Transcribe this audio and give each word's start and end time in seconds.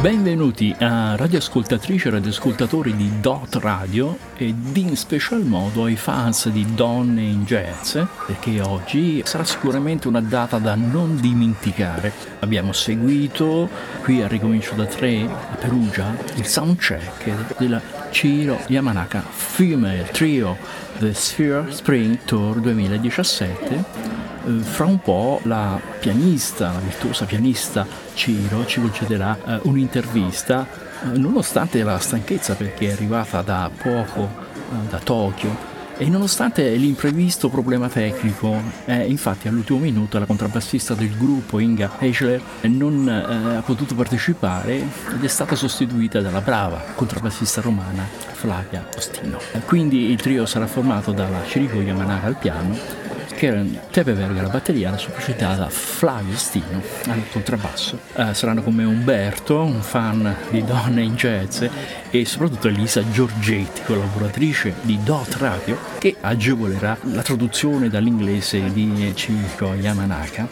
Benvenuti 0.00 0.72
a 0.78 1.16
radioascoltatrici 1.16 2.06
e 2.06 2.10
radioascoltatori 2.12 2.94
di 2.94 3.18
Dot 3.20 3.56
Radio 3.56 4.16
ed 4.36 4.76
in 4.76 4.96
special 4.96 5.42
modo 5.42 5.86
ai 5.86 5.96
fans 5.96 6.48
di 6.50 6.64
Donne 6.72 7.22
in 7.22 7.44
Jazz, 7.44 7.98
perché 8.24 8.60
oggi 8.60 9.22
sarà 9.24 9.42
sicuramente 9.42 10.06
una 10.06 10.20
data 10.20 10.58
da 10.58 10.76
non 10.76 11.16
dimenticare. 11.20 12.12
Abbiamo 12.38 12.72
seguito 12.72 13.68
qui 14.04 14.22
a 14.22 14.28
Ricomincio 14.28 14.76
da 14.76 14.86
3 14.86 15.22
a 15.24 15.56
Perugia 15.56 16.16
il 16.36 16.46
soundcheck 16.46 17.58
della 17.58 17.80
Ciro 18.10 18.58
Yamanaka 18.66 19.20
Female 19.20 20.08
Trio 20.10 20.56
The 20.98 21.14
Sphere 21.14 21.72
Spring 21.72 22.18
Tour 22.24 22.60
2017 22.60 23.74
eh, 23.74 24.50
fra 24.62 24.84
un 24.84 25.00
po' 25.00 25.40
la 25.44 25.80
pianista, 26.00 26.72
la 26.72 26.80
virtuosa 26.80 27.24
pianista 27.24 27.86
Ciro 28.14 28.66
ci 28.66 28.80
concederà 28.80 29.36
eh, 29.44 29.60
un'intervista, 29.62 30.66
eh, 31.04 31.18
nonostante 31.18 31.82
la 31.82 31.98
stanchezza 31.98 32.54
perché 32.54 32.88
è 32.88 32.92
arrivata 32.92 33.42
da 33.42 33.70
poco 33.74 34.46
da 34.88 34.98
Tokyo 34.98 35.67
e 35.98 36.08
nonostante 36.08 36.70
l'imprevisto 36.74 37.48
problema 37.48 37.88
tecnico, 37.88 38.56
eh, 38.84 39.04
infatti 39.06 39.48
all'ultimo 39.48 39.80
minuto 39.80 40.18
la 40.18 40.26
contrabbassista 40.26 40.94
del 40.94 41.16
gruppo 41.16 41.58
Inga 41.58 41.96
Eichler 41.98 42.40
non 42.62 43.08
eh, 43.08 43.56
ha 43.56 43.62
potuto 43.62 43.96
partecipare 43.96 44.76
ed 44.76 45.22
è 45.22 45.26
stata 45.26 45.56
sostituita 45.56 46.20
dalla 46.20 46.40
brava 46.40 46.82
contrabbassista 46.94 47.60
romana 47.60 48.06
Flavia 48.32 48.86
Ostino. 48.96 49.40
Quindi 49.66 50.10
il 50.10 50.20
trio 50.20 50.46
sarà 50.46 50.68
formato 50.68 51.10
dalla 51.10 51.40
Chirico 51.42 51.80
Yamanaka 51.80 52.26
al 52.26 52.36
piano 52.36 52.97
Karen 53.38 53.82
Tepeberg 53.92 54.36
alla 54.36 54.48
batteria, 54.48 54.90
la 54.90 54.96
sua 54.96 55.12
da 55.36 55.68
Flavio 55.68 56.36
Stino 56.36 56.82
al 57.06 57.22
contrabbasso. 57.30 57.96
Eh, 58.14 58.34
saranno 58.34 58.62
con 58.64 58.74
me 58.74 58.82
Umberto, 58.82 59.62
un 59.62 59.80
fan 59.80 60.34
di 60.50 60.64
donne 60.64 61.02
in 61.02 61.14
jazz 61.14 61.62
e 62.10 62.24
soprattutto 62.24 62.66
Elisa 62.66 63.08
Giorgetti, 63.08 63.82
collaboratrice 63.84 64.74
di 64.82 64.98
Dot 65.04 65.36
Radio, 65.36 65.78
che 65.98 66.16
agevolerà 66.20 66.98
la 67.12 67.22
traduzione 67.22 67.88
dall'inglese 67.88 68.72
di 68.72 69.12
Chiko 69.14 69.74
Yamanaka. 69.74 70.48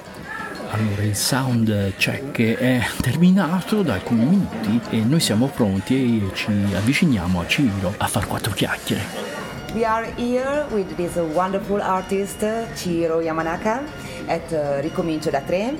Allora, 0.70 1.02
il 1.02 1.16
sound 1.16 1.94
check 1.96 2.40
è 2.40 2.86
terminato 3.00 3.82
da 3.82 3.94
alcuni 3.94 4.24
minuti 4.24 4.80
e 4.90 4.98
noi 4.98 5.18
siamo 5.18 5.48
pronti 5.48 6.22
e 6.22 6.34
ci 6.34 6.52
avviciniamo 6.72 7.40
a 7.40 7.46
Ciro 7.48 7.94
a 7.96 8.06
far 8.06 8.28
quattro 8.28 8.52
chiacchiere. 8.52 9.35
We 9.74 9.84
are 9.84 10.04
here 10.04 10.66
with 10.70 10.96
this 10.96 11.16
wonderful 11.16 11.82
artist, 11.82 12.38
Chiro 12.38 13.22
Yamanaka, 13.22 13.86
at 14.28 14.52
uh, 14.52 14.80
Ricomincio 14.82 15.30
da 15.30 15.40
Tre. 15.40 15.76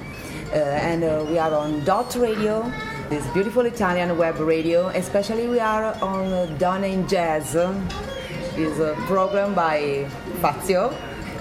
Uh, 0.52 0.56
and 0.56 1.02
uh, 1.02 1.24
we 1.28 1.38
are 1.38 1.54
on 1.54 1.82
Dot 1.84 2.14
Radio, 2.16 2.70
this 3.08 3.26
beautiful 3.28 3.64
Italian 3.64 4.16
web 4.18 4.38
radio. 4.38 4.88
Especially 4.88 5.48
we 5.48 5.60
are 5.60 5.94
on 6.02 6.32
uh, 6.32 6.46
Donna 6.58 6.86
in 6.86 7.08
Jazz, 7.08 7.52
this 7.52 8.78
uh, 8.78 8.94
program 9.06 9.54
by 9.54 10.06
Fazio. 10.40 10.94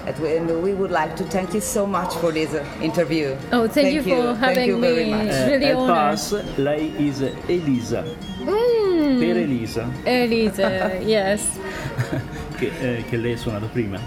And 0.06 0.62
we 0.62 0.72
would 0.72 0.92
like 0.92 1.16
to 1.16 1.24
thank 1.24 1.52
you 1.52 1.60
so 1.60 1.84
much 1.84 2.14
for 2.14 2.30
this 2.30 2.54
uh, 2.54 2.64
interview. 2.80 3.36
Oh, 3.52 3.66
thank, 3.66 3.72
thank 3.72 3.94
you, 3.94 4.02
you 4.02 4.22
for 4.22 4.34
having 4.36 4.68
you 4.68 4.78
me. 4.78 5.10
Much. 5.10 5.26
It's 5.26 5.50
really 5.50 5.72
uh, 5.72 5.86
pass, 5.86 6.32
lei 6.56 6.92
is 6.96 7.22
Elisa. 7.22 8.04
Mm. 8.38 9.18
Per 9.18 9.40
Elisa. 9.40 9.92
Elisa, 10.06 11.00
yes. 11.04 11.58
che, 12.58 12.70
eh, 12.80 13.04
che 13.08 13.16
lei 13.16 13.32
ha 13.32 13.36
suonato 13.36 13.68
prima. 13.72 13.98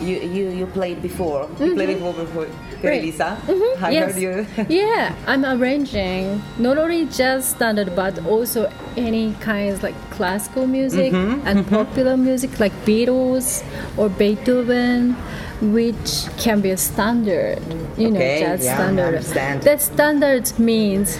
You, 0.00 0.20
you, 0.20 0.50
you 0.50 0.66
played 0.66 1.02
before. 1.02 1.44
Mm-hmm. 1.46 1.64
You 1.64 1.74
played 1.74 1.98
before 1.98 2.12
before. 2.12 2.46
Right. 2.82 3.00
Elisa. 3.02 3.36
Mm-hmm. 3.46 3.84
I 3.84 3.90
yes. 3.90 4.12
heard 4.12 4.22
you. 4.22 4.46
yeah, 4.68 5.14
I'm 5.26 5.44
arranging 5.44 6.40
not 6.58 6.78
only 6.78 7.06
jazz 7.06 7.48
standard 7.48 7.96
but 7.96 8.24
also 8.24 8.70
any 8.96 9.34
kinds 9.40 9.82
like 9.82 9.96
classical 10.10 10.68
music 10.68 11.12
mm-hmm. 11.12 11.44
and 11.46 11.60
mm-hmm. 11.60 11.74
popular 11.74 12.16
music 12.16 12.60
like 12.60 12.72
Beatles 12.84 13.64
or 13.96 14.08
Beethoven 14.08 15.16
which 15.60 16.26
can 16.36 16.60
be 16.60 16.70
a 16.70 16.76
standard, 16.76 17.58
you 17.96 18.10
know, 18.10 18.20
okay, 18.20 18.40
jazz 18.40 18.64
yeah, 18.64 18.74
standard. 18.76 19.62
That 19.62 19.80
standard 19.80 20.58
means 20.58 21.18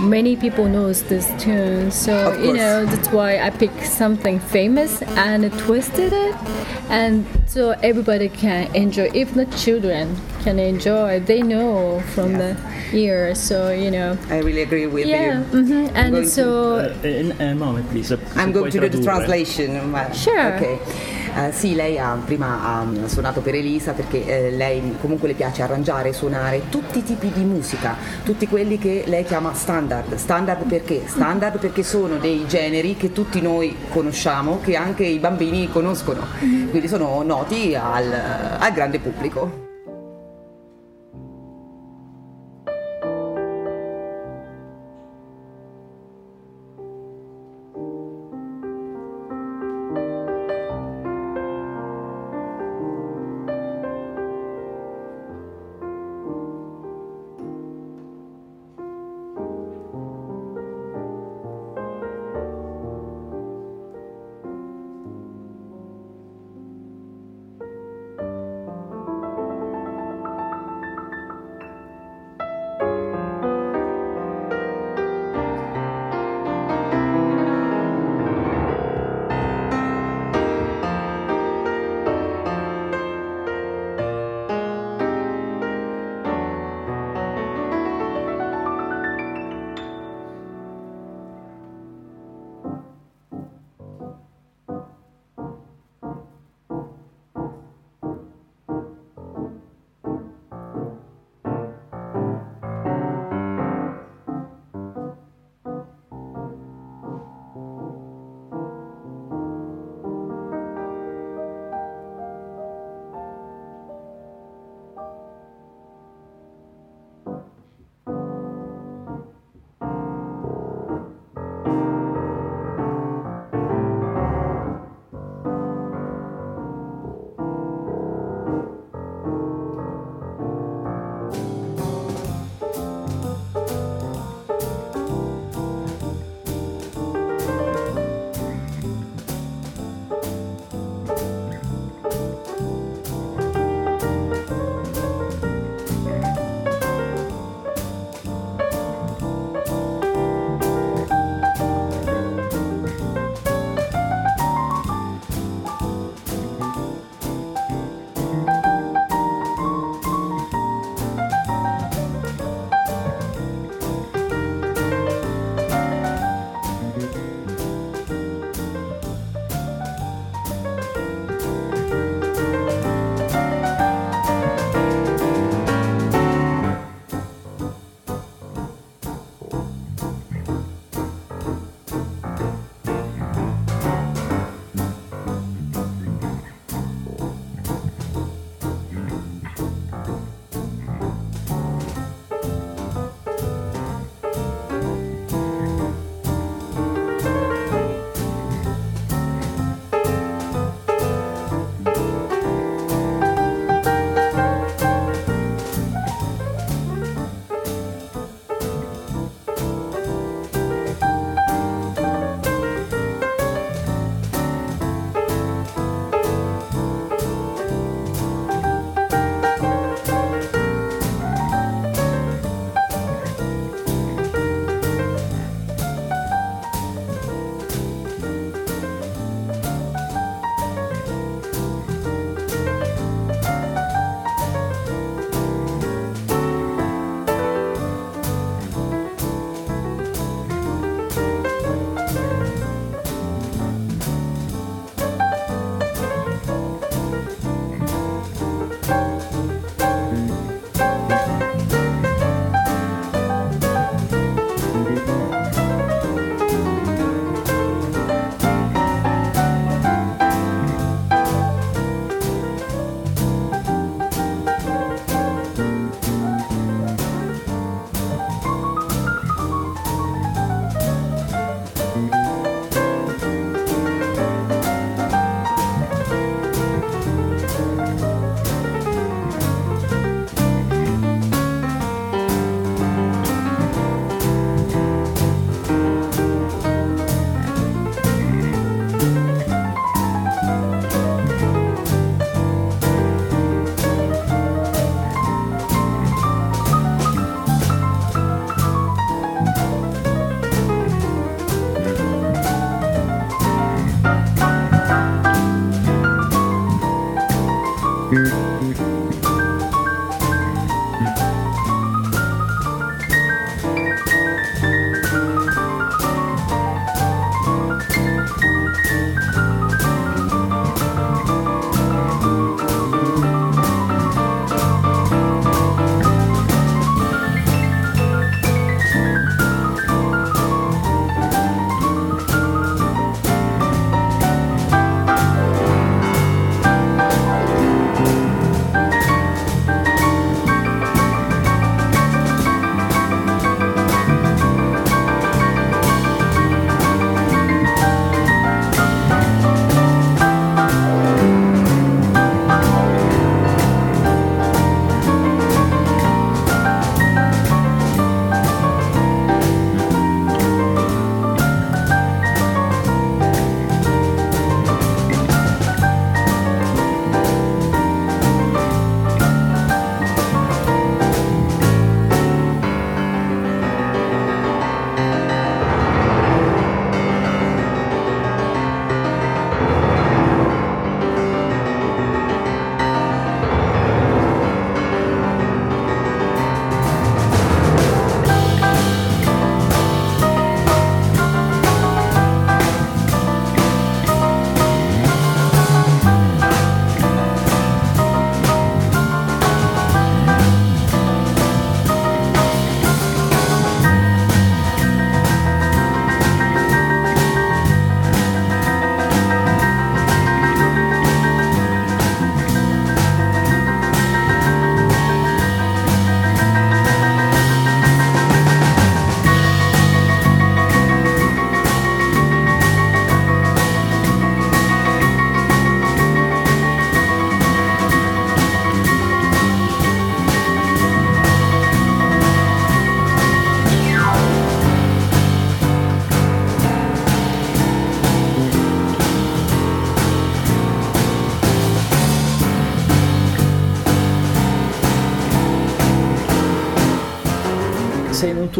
many 0.00 0.36
people 0.36 0.68
knows 0.68 1.02
this 1.04 1.26
tune 1.42 1.90
so 1.90 2.32
you 2.38 2.52
know 2.52 2.84
that's 2.86 3.08
why 3.08 3.38
i 3.40 3.50
picked 3.50 3.86
something 3.86 4.38
famous 4.38 5.02
and 5.02 5.50
twisted 5.58 6.12
it. 6.12 6.34
And 6.88 7.26
so 7.46 7.70
everybody 7.82 8.28
can 8.28 8.74
enjoy 8.74 9.10
even 9.14 9.38
the 9.38 9.56
children 9.56 10.16
can 10.46 10.60
enjoy 10.60 11.18
they 11.26 11.42
know 11.42 11.98
from 12.14 12.30
yeah. 12.30 12.54
the 12.54 12.96
ear 12.96 13.34
so 13.34 13.70
you 13.70 13.90
know 13.90 14.16
i 14.30 14.38
really 14.38 14.62
agree 14.62 14.86
with 14.86 15.04
yeah, 15.04 15.42
you 15.42 15.64
mm-hmm. 15.64 15.96
and 15.96 16.28
so 16.28 16.78
to, 16.78 16.94
uh, 17.02 17.20
in 17.20 17.32
a 17.40 17.54
moment 17.54 17.82
please 17.90 18.12
i'm 18.36 18.52
going 18.52 18.70
to 18.70 18.78
do 18.78 18.88
the 18.88 19.02
translation 19.02 19.74
sure 20.14 20.54
okay 20.54 20.78
Uh, 21.36 21.52
sì, 21.52 21.74
lei 21.74 21.98
ha, 21.98 22.18
prima 22.24 22.62
ha 22.64 22.86
suonato 23.08 23.42
per 23.42 23.54
Elisa 23.54 23.92
perché 23.92 24.24
eh, 24.24 24.50
lei 24.52 24.96
comunque 24.98 25.28
le 25.28 25.34
piace 25.34 25.60
arrangiare, 25.60 26.14
suonare 26.14 26.70
tutti 26.70 27.00
i 27.00 27.02
tipi 27.02 27.30
di 27.30 27.44
musica, 27.44 27.94
tutti 28.24 28.48
quelli 28.48 28.78
che 28.78 29.04
lei 29.04 29.22
chiama 29.22 29.52
standard. 29.52 30.14
Standard 30.14 30.64
perché? 30.66 31.02
Standard 31.04 31.58
perché 31.58 31.82
sono 31.82 32.16
dei 32.16 32.46
generi 32.46 32.96
che 32.96 33.12
tutti 33.12 33.42
noi 33.42 33.76
conosciamo, 33.90 34.60
che 34.62 34.76
anche 34.76 35.04
i 35.04 35.18
bambini 35.18 35.68
conoscono, 35.70 36.26
mm-hmm. 36.42 36.70
quindi 36.70 36.88
sono 36.88 37.22
noti 37.22 37.74
al, 37.74 38.10
al 38.58 38.72
grande 38.72 38.98
pubblico. 38.98 39.65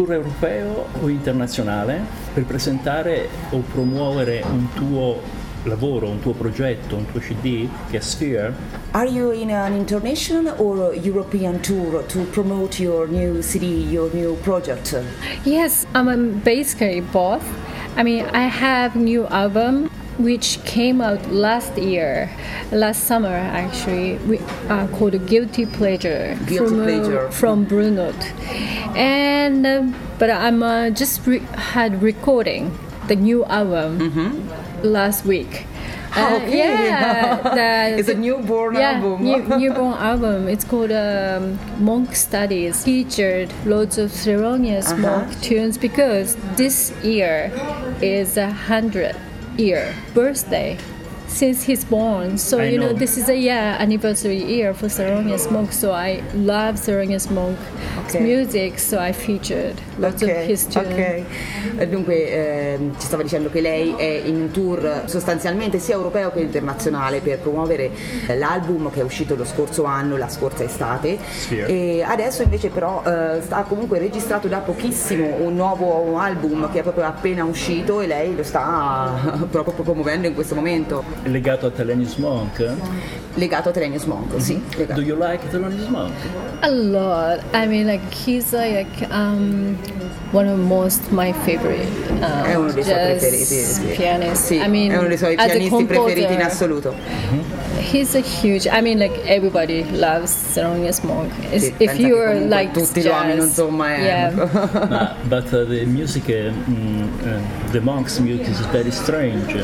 Tour 0.07 0.13
europeo 0.13 0.85
o 1.01 1.09
internazionale 1.09 2.01
per 2.33 2.45
presentare 2.45 3.27
o 3.51 3.59
promuovere 3.59 4.41
un 4.49 4.67
tuo 4.73 5.21
lavoro, 5.63 6.07
un 6.07 6.21
tuo 6.21 6.31
progetto, 6.31 6.95
un 6.95 7.05
tuo 7.11 7.19
CD 7.19 7.67
che 7.89 7.97
è 7.97 7.99
Sphere. 7.99 8.53
Are 8.91 9.09
you 9.09 9.31
in 9.31 9.51
an 9.51 9.73
international 9.73 10.53
or 10.59 10.93
European 10.93 11.59
tour 11.59 12.03
to 12.05 12.19
promote 12.31 12.81
your 12.81 13.09
new 13.09 13.41
CD, 13.41 13.85
your 13.89 14.09
new 14.13 14.35
project? 14.43 14.97
Yes, 15.43 15.85
I'm 15.93 16.39
basically 16.41 17.01
both. 17.01 17.43
I 17.97 18.03
mean, 18.03 18.25
I 18.33 18.47
have 18.47 18.95
new 18.95 19.25
album 19.27 19.89
which 20.17 20.59
came 20.63 21.01
out 21.01 21.31
last 21.31 21.77
year, 21.77 22.29
last 22.71 23.03
summer 23.03 23.29
actually, 23.29 24.17
we, 24.27 24.39
uh, 24.69 24.87
called 24.87 25.13
Guilty 25.27 25.65
Pleasure 25.65 26.37
Guilty 26.47 26.69
from, 26.69 26.79
uh, 26.79 26.83
Pleasure. 26.83 27.31
from 27.31 27.65
Brunot. 27.65 28.15
And 28.97 29.65
uh, 29.65 29.83
but 30.19 30.29
I'm 30.31 30.63
uh, 30.63 30.89
just 30.89 31.25
re- 31.27 31.39
had 31.55 32.01
recording 32.01 32.77
the 33.07 33.15
new 33.15 33.45
album 33.45 34.49
last 34.83 35.25
week. 35.25 35.65
Uh, 36.15 36.39
Okay. 36.41 36.57
yeah, 36.57 37.35
the- 37.93 37.99
It's 37.99 38.09
a 38.09 38.15
newborn 38.15 38.73
yeah, 38.75 38.93
album. 38.97 39.23
new, 39.23 39.37
newborn 39.61 39.93
album. 39.93 40.47
It's 40.47 40.63
called 40.65 40.91
um, 40.91 41.59
Monk 41.77 42.15
Studies. 42.15 42.83
Featured 42.83 43.53
loads 43.65 43.97
of 43.99 44.09
Thelonious 44.11 44.87
Uh-huh. 44.91 44.97
Monk 44.97 45.41
tunes 45.41 45.77
because 45.77 46.35
this 46.55 46.91
year 47.03 47.51
is 48.01 48.35
a 48.37 48.49
hundred 48.49 49.15
year 49.57 49.93
birthday 50.15 50.77
since 51.27 51.63
he's 51.63 51.85
born. 51.85 52.37
So 52.37 52.59
I 52.59 52.69
you 52.69 52.79
know. 52.79 52.87
know. 52.87 52.93
this 52.93 53.17
is 53.17 53.29
a 53.29 53.35
yeah 53.35 53.77
anniversary 53.79 54.43
year 54.43 54.73
for 54.73 54.87
Thelonious 54.87 55.51
Monk. 55.51 55.71
So 55.71 55.91
I 55.91 56.23
love 56.33 56.75
Thelonious 56.75 57.29
Monk's 57.29 57.61
Okay. 58.15 58.23
music. 58.23 58.79
So 58.79 58.99
I 58.99 59.11
featured 59.11 59.81
lots 59.97 60.21
of 60.21 60.29
his 60.29 60.67
tunes. 60.67 60.87
ok. 60.87 61.23
Eh, 61.77 61.87
Dunque 61.87 62.73
ehm, 62.73 62.93
ci 62.99 63.05
stava 63.05 63.23
dicendo 63.23 63.49
che 63.49 63.61
lei 63.61 63.93
è 63.95 64.21
in 64.25 64.35
un 64.35 64.51
tour 64.51 65.03
sostanzialmente 65.05 65.79
sia 65.79 65.95
europeo 65.95 66.31
che 66.31 66.39
internazionale 66.39 67.19
per 67.19 67.39
promuovere 67.39 67.91
eh, 68.27 68.37
l'album 68.37 68.89
che 68.91 69.01
è 69.01 69.03
uscito 69.03 69.35
lo 69.35 69.45
scorso 69.45 69.83
anno, 69.85 70.17
la 70.17 70.29
scorsa 70.29 70.63
estate 70.63 71.17
Sphere. 71.29 71.67
e 71.67 72.03
adesso 72.03 72.41
invece 72.41 72.69
però 72.69 73.03
eh, 73.05 73.41
sta 73.41 73.61
comunque 73.67 73.99
registrato 73.99 74.47
da 74.47 74.59
pochissimo 74.59 75.35
un 75.39 75.55
nuovo 75.55 76.17
album 76.17 76.71
che 76.71 76.79
è 76.79 76.81
proprio 76.81 77.05
appena 77.05 77.43
uscito 77.43 78.01
e 78.01 78.07
lei 78.07 78.35
lo 78.35 78.43
sta 78.43 79.11
proprio 79.49 79.73
promuovendo 79.83 80.27
in 80.27 80.33
questo 80.33 80.55
momento 80.55 81.03
È 81.23 81.27
legato 81.29 81.67
a 81.67 81.69
Thelonious 81.71 82.15
Monk. 82.15 82.73
legato 83.35 83.69
a 83.69 83.71
Thelonious 83.71 84.03
Monk, 84.05 84.41
sì, 84.41 84.61
legato. 84.77 84.99
Do 84.99 85.05
you 85.05 85.15
like 85.19 85.47
Thelonious 85.49 85.87
Monk? 85.89 86.13
A 86.61 86.69
lot. 86.71 87.39
I 87.53 87.67
mean, 87.67 87.85
like 87.85 88.01
he's 88.11 88.51
like 88.51 89.07
um, 89.11 89.77
one 90.31 90.47
of 90.47 90.59
most 90.59 91.11
my 91.11 91.31
favorite 91.31 91.87
uh, 92.21 92.43
È 92.43 92.55
uno 92.55 92.71
dei 92.71 92.83
suoi 92.83 92.95
jazz 92.95 93.19
preferiti, 93.19 93.45
sì. 93.45 93.85
pianists. 93.95 94.45
Sì, 94.47 94.55
I 94.55 94.67
mean, 94.67 94.91
è 94.91 94.97
uno 94.97 95.07
dei 95.07 95.17
suoi 95.17 95.35
as 95.35 95.45
a 95.45 95.49
pianisti 95.51 95.85
preferiti 95.85 96.19
in 96.21 96.27
composer, 96.27 96.45
assoluto. 96.45 96.95
He's 97.91 98.15
a 98.15 98.19
huge. 98.19 98.67
I 98.67 98.81
mean, 98.81 98.97
like 98.97 99.17
everybody 99.25 99.85
loves 99.91 100.31
Thelonious 100.53 101.01
Monk. 101.01 101.31
Sì, 101.55 101.73
if 101.77 101.97
you 101.97 102.17
are 102.17 102.35
like 102.39 102.71
tutti 102.71 103.01
lo 103.03 103.13
amino, 103.13 103.35
jazz, 103.35 103.47
insomma, 103.47 103.95
è- 103.95 104.01
yeah. 104.01 104.31
Ma, 104.89 105.15
but 105.23 105.51
uh, 105.53 105.65
the 105.65 105.85
music, 105.85 106.27
uh, 106.27 106.51
mm, 106.69 107.03
uh, 107.23 107.71
the 107.71 107.79
Monk's 107.79 108.19
music 108.19 108.47
is 108.47 108.59
very 108.67 108.91
strange. 108.91 109.55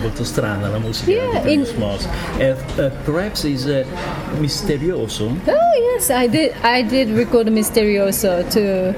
Molto 0.00 0.24
strana 0.24 0.68
la 0.68 0.78
musica 0.78 1.10
Yeah, 1.10 1.40
di 1.42 1.52
in- 1.52 1.66
Monk. 1.78 2.00
Uh, 2.38 2.54
uh, 2.80 2.90
perhaps 3.04 3.44
is 3.44 3.64
uh, 3.66 3.84
misterioso. 4.38 5.26
Oh 5.46 5.92
yes, 5.94 6.10
I 6.10 6.26
did. 6.28 6.52
I 6.62 6.82
did 6.82 7.10
record 7.10 7.46
Misterioso 7.48 8.42
too. 8.50 8.94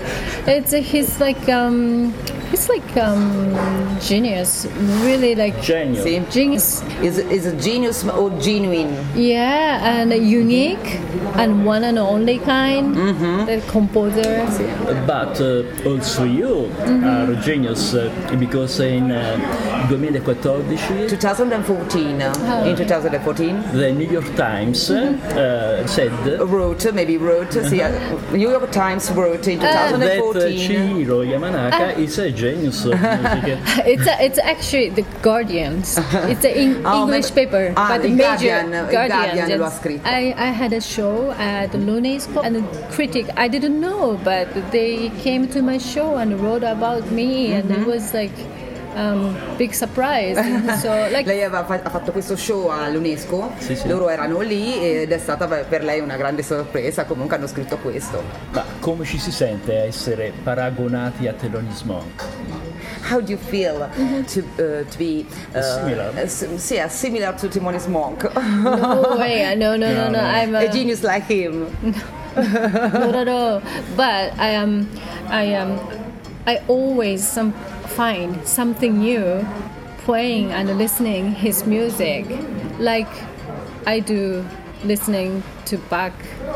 It's 0.47 0.73
he's 0.73 1.19
like 1.21 1.49
um, 1.49 2.13
he's 2.51 2.69
like 2.69 2.97
um, 2.97 3.55
genius. 4.01 4.67
Really 5.05 5.35
like 5.35 5.61
Genio. 5.63 6.03
Sì. 6.03 6.25
genius. 6.31 6.83
Is, 7.03 7.19
is 7.19 7.47
a 7.47 7.57
genius 7.57 8.05
or 8.05 8.31
genuine? 8.41 8.97
Yeah, 9.15 10.01
and 10.01 10.13
unique 10.13 11.01
and 11.37 11.65
one 11.67 11.85
and 11.85 11.99
only 11.99 12.39
kind. 12.39 12.95
Mm-hmm. 12.95 13.47
The 13.47 13.63
composer. 13.69 14.47
But 15.07 15.41
uh, 15.41 15.65
also 15.89 16.25
you 16.25 16.71
are 16.87 17.31
a 17.31 17.37
genius 17.37 17.95
uh, 17.95 18.11
because 18.39 18.81
in 18.81 19.11
uh, 19.11 19.37
2014 19.89 21.09
2014. 21.09 22.21
In 22.67 22.77
2014 22.77 23.63
the 23.73 23.93
New 23.93 24.09
York 24.09 24.35
Times 24.37 24.91
uh, 24.91 25.87
said 25.87 26.13
wrote, 26.41 26.93
maybe 26.93 27.17
wrote, 27.17 27.63
sì, 27.63 27.81
uh, 27.81 27.91
New 28.33 28.51
York 28.51 28.71
Times 28.71 29.11
wrote 29.13 29.47
in 29.51 29.59
that 29.61 29.91
2014. 29.91 30.59
Chihiro 30.59 31.25
Yamanaka 31.25 31.97
is 31.99 32.19
a 32.19 32.31
genius 32.37 32.85
of 32.85 32.93
music. 33.01 33.59
It's 33.93 34.07
a, 34.07 34.15
it's 34.27 34.39
actually 34.53 34.91
the 34.91 35.05
Guardians. 35.23 35.97
It's 36.33 36.45
an 36.45 36.55
in 36.63 36.71
Oh, 36.87 37.03
English 37.03 37.31
ma- 37.31 37.37
paper, 37.41 37.65
ah, 37.77 37.89
but 37.91 38.03
the 38.03 38.11
major 38.11 38.53
Guardian- 38.53 38.75
il 38.75 38.87
Guardian 38.93 39.59
lo 39.59 39.65
ha 39.65 39.71
scritto. 39.71 40.05
I, 40.07 40.35
I 40.37 40.51
had 40.61 40.73
a 40.73 40.81
show 40.81 41.33
at 41.39 41.75
l'UNESCO 41.75 42.39
and 42.45 42.53
the 42.57 42.65
critic 42.95 43.27
I 43.37 43.49
didn't 43.49 43.81
know, 43.81 44.19
but 44.23 44.47
they 44.71 45.11
came 45.25 45.49
to 45.55 45.63
my 45.63 45.79
show 45.79 46.17
and 46.17 46.29
wrote 46.41 46.63
about 46.77 47.11
me, 47.11 47.53
and 47.57 47.65
Mm-hmm. 47.71 47.83
it 47.83 47.87
was 47.95 48.13
like 48.15 48.37
um, 48.97 49.37
big 49.57 49.73
surprise. 49.73 50.37
so 50.81 50.91
like 51.11 51.25
Lei 51.27 51.43
aveva 51.45 51.65
fa- 51.65 51.81
ha 51.83 51.91
fatto 51.91 52.13
questo 52.13 52.35
show 52.37 52.69
all'UNESCO, 52.71 53.53
Sì, 53.59 53.77
sì. 53.77 53.89
loro 53.89 54.09
erano 54.09 54.41
lì 54.41 54.79
ed 54.83 55.13
è 55.13 55.19
stata 55.19 55.47
per 55.47 55.85
lei 55.85 56.01
una 56.01 56.17
grande 56.17 56.43
sorpresa, 56.43 57.05
comunque 57.05 57.37
hanno 57.37 57.47
scritto 57.47 57.77
questo. 57.79 58.23
Ma 58.53 58.65
come 58.81 59.05
ci 59.05 59.19
si 59.19 59.31
sente 59.31 59.77
a 59.77 59.85
essere 59.85 60.33
paragonati 60.43 61.29
a 61.29 61.33
Thelonious 61.33 61.83
Monk? 61.83 62.25
How 63.09 63.21
do 63.21 63.31
you 63.31 63.39
feel 63.39 63.89
to, 64.33 64.41
uh, 64.59 64.85
to 64.91 64.97
be 64.99 65.25
uh, 65.55 65.61
Similar? 65.63 66.13
uh, 66.17 66.27
s- 66.27 66.71
yeah, 66.73 66.89
similar 66.89 67.35
to 67.35 67.47
Timonis 67.49 67.87
Monk? 67.87 68.29
no 68.35 69.17
way, 69.19 69.55
no 69.57 69.77
no 69.77 69.87
no 69.87 69.93
no. 69.93 70.11
No, 70.11 70.11
no. 70.11 70.19
I'm 70.21 70.55
a 70.57 70.65
a, 70.65 70.69
genius 70.69 71.03
like 71.05 71.25
him. 71.25 71.69
not 72.35 73.15
at 73.15 73.29
all. 73.29 73.63
But 73.97 74.33
I 74.39 74.49
am, 74.49 74.89
I 75.29 75.45
am, 75.55 75.79
I 76.47 76.61
always 76.67 77.27
some 77.27 77.53
find 77.89 78.47
something 78.47 78.99
new, 78.99 79.47
playing 79.99 80.53
and 80.53 80.79
listening 80.79 81.33
his 81.33 81.67
music, 81.67 82.27
like 82.79 83.09
I 83.87 84.01
do 84.01 84.45
listening 84.85 85.43
to 85.67 85.79
Bach, 85.79 86.13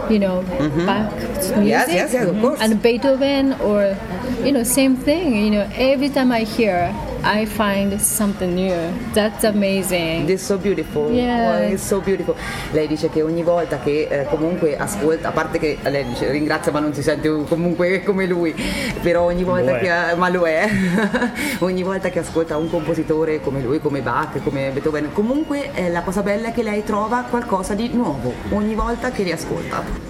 you 0.09 0.19
know, 0.19 0.43
Bach's 0.87 1.51
music, 1.51 1.57
Mm-hmm. 1.57 1.67
Yes, 1.67 1.89
yes, 1.93 2.13
yes, 2.13 2.29
of 2.29 2.41
course. 2.41 2.61
and 2.61 2.81
Beethoven, 2.83 3.55
or 3.61 3.97
you 4.45 4.53
know, 4.53 4.63
same 4.63 4.97
thing. 4.97 5.35
You 5.45 5.51
know, 5.51 5.71
every 5.75 6.09
time 6.11 6.31
I 6.33 6.41
hear, 6.45 6.95
I 7.23 7.45
find 7.47 8.01
something 8.01 8.55
new. 8.55 8.75
That's 9.13 9.45
amazing. 9.45 10.29
It's 10.29 10.43
so 10.45 10.57
beautiful. 10.57 11.11
Yeah. 11.13 11.69
It's 11.69 11.87
so 11.87 12.01
beautiful. 12.01 12.35
Lei 12.73 12.87
dice 12.87 13.11
che 13.11 13.23
ogni 13.23 13.43
volta 13.43 13.79
che 13.79 14.09
eh, 14.11 14.27
comunque 14.29 14.77
ascolta, 14.77 15.29
a 15.29 15.33
parte 15.33 15.59
che 15.59 15.79
lei 15.83 16.05
dice 16.05 16.31
ringrazia 16.31 16.73
ma 16.73 16.81
non 16.81 16.95
si 16.95 17.03
sente 17.03 17.29
comunque 17.47 18.03
come 18.03 18.27
lui, 18.27 18.55
però 19.03 19.25
ogni 19.25 19.45
volta 19.45 19.73
Lo 19.73 19.77
è. 19.77 19.81
che 19.81 20.17
ma 20.17 20.29
lo 20.29 20.47
è, 20.47 20.69
ogni 21.61 21.83
volta 21.83 22.09
che 22.09 22.21
ascolta 22.21 22.57
un 22.57 22.71
compositore 22.71 23.41
come 23.41 23.61
lui, 23.61 23.81
come 23.81 24.01
Bach, 24.01 24.43
come 24.43 24.71
Beethoven, 24.71 25.13
comunque 25.13 25.71
eh, 25.75 25.91
la 25.91 26.03
cosa 26.03 26.23
bella 26.23 26.49
è 26.49 26.53
che 26.53 26.63
lei 26.63 26.83
trova 26.85 27.25
qualcosa 27.29 27.75
di 27.75 27.91
nuovo 27.93 28.33
ogni 28.51 28.75
volta 28.75 29.11
che 29.11 29.23
li 29.23 29.33
ascolta. 29.33 30.10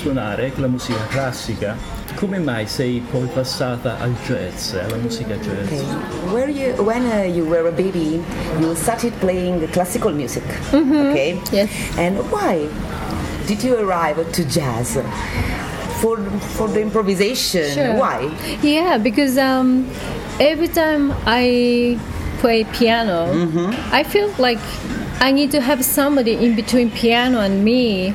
Iniziato 0.00 0.08
a 0.08 0.12
suonare 0.12 0.52
la 0.56 0.66
musica 0.66 1.06
classica. 1.08 1.76
Come 2.14 2.38
mai 2.38 2.66
sei 2.66 3.02
poi 3.10 3.28
passata 3.32 3.98
al 4.00 4.14
jazz, 4.26 4.74
alla 4.74 4.96
musica 4.96 5.34
jazz? 5.36 5.66
Okay. 5.66 5.84
Where 6.32 6.50
you, 6.50 6.74
when 6.82 7.04
uh, 7.06 7.24
you 7.24 7.44
were 7.46 7.68
a 7.68 7.72
baby, 7.72 8.20
you 8.58 8.74
started 8.74 9.12
playing 9.20 9.68
classical 9.70 10.12
music, 10.12 10.42
okay? 10.72 11.38
Yes. 11.52 11.70
And 11.96 12.18
why 12.30 12.68
did 13.46 13.62
you 13.62 13.76
arrive 13.76 14.30
to 14.32 14.44
jazz? 14.44 14.98
For, 16.00 16.16
for 16.56 16.66
the 16.68 16.80
improvisation, 16.80 17.70
Sure. 17.74 17.94
why? 17.96 18.30
Yeah, 18.62 18.96
because 18.96 19.36
um, 19.36 19.86
every 20.40 20.68
time 20.68 21.12
I 21.26 21.98
play 22.38 22.64
piano, 22.64 23.28
I 23.92 24.02
feel 24.04 24.32
like 24.38 24.58
I 25.20 25.30
need 25.30 25.50
to 25.50 25.60
have 25.60 25.84
somebody 25.84 26.32
in 26.42 26.56
between 26.56 26.90
piano 26.90 27.40
and 27.40 27.62
me. 27.62 28.14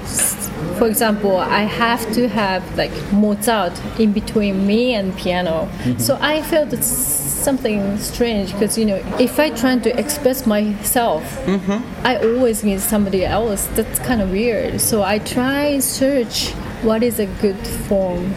For 0.78 0.88
example, 0.88 1.38
I 1.38 1.62
have 1.62 2.12
to 2.14 2.28
have 2.28 2.78
like 2.78 2.92
Mozart 3.14 3.74
in 4.00 4.12
between 4.14 4.68
me 4.68 4.94
and 4.94 5.16
piano. 5.18 5.70
So 5.98 6.18
I 6.20 6.42
felt 6.42 6.74
it's 6.74 6.88
something 6.88 7.98
strange 8.00 8.52
because 8.54 8.76
you 8.78 8.86
know 8.86 8.96
if 9.20 9.40
I 9.40 9.52
try 9.52 9.78
to 9.78 10.00
express 10.00 10.46
myself, 10.48 11.24
I 12.04 12.18
always 12.18 12.64
need 12.64 12.82
somebody 12.82 13.26
else. 13.26 13.68
That's 13.76 14.00
kind 14.00 14.22
of 14.22 14.32
weird. 14.32 14.82
So 14.82 15.04
I 15.04 15.20
try 15.20 15.80
search 15.80 16.52
what 16.84 17.02
is 17.04 17.20
a 17.20 17.26
good 17.42 17.58
form 17.88 18.34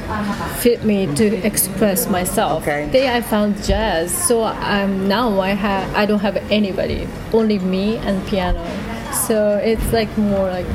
fit 0.58 0.84
me 0.84 1.06
to 1.16 1.26
express 1.46 2.08
myself. 2.08 2.62
Okay. 2.62 2.88
Then 2.90 3.14
I 3.16 3.20
found 3.20 3.62
jazz. 3.64 4.12
So 4.26 4.44
um, 4.44 5.08
now 5.08 5.40
I 5.40 5.50
have 5.50 5.94
I 5.94 6.06
don't 6.06 6.20
have 6.20 6.36
anybody, 6.50 7.08
only 7.32 7.58
me 7.58 7.96
and 7.96 8.26
piano. 8.28 8.64
So 9.12 9.56
it's 9.56 9.92
like 9.92 10.10
more 10.18 10.48
like 10.48 10.66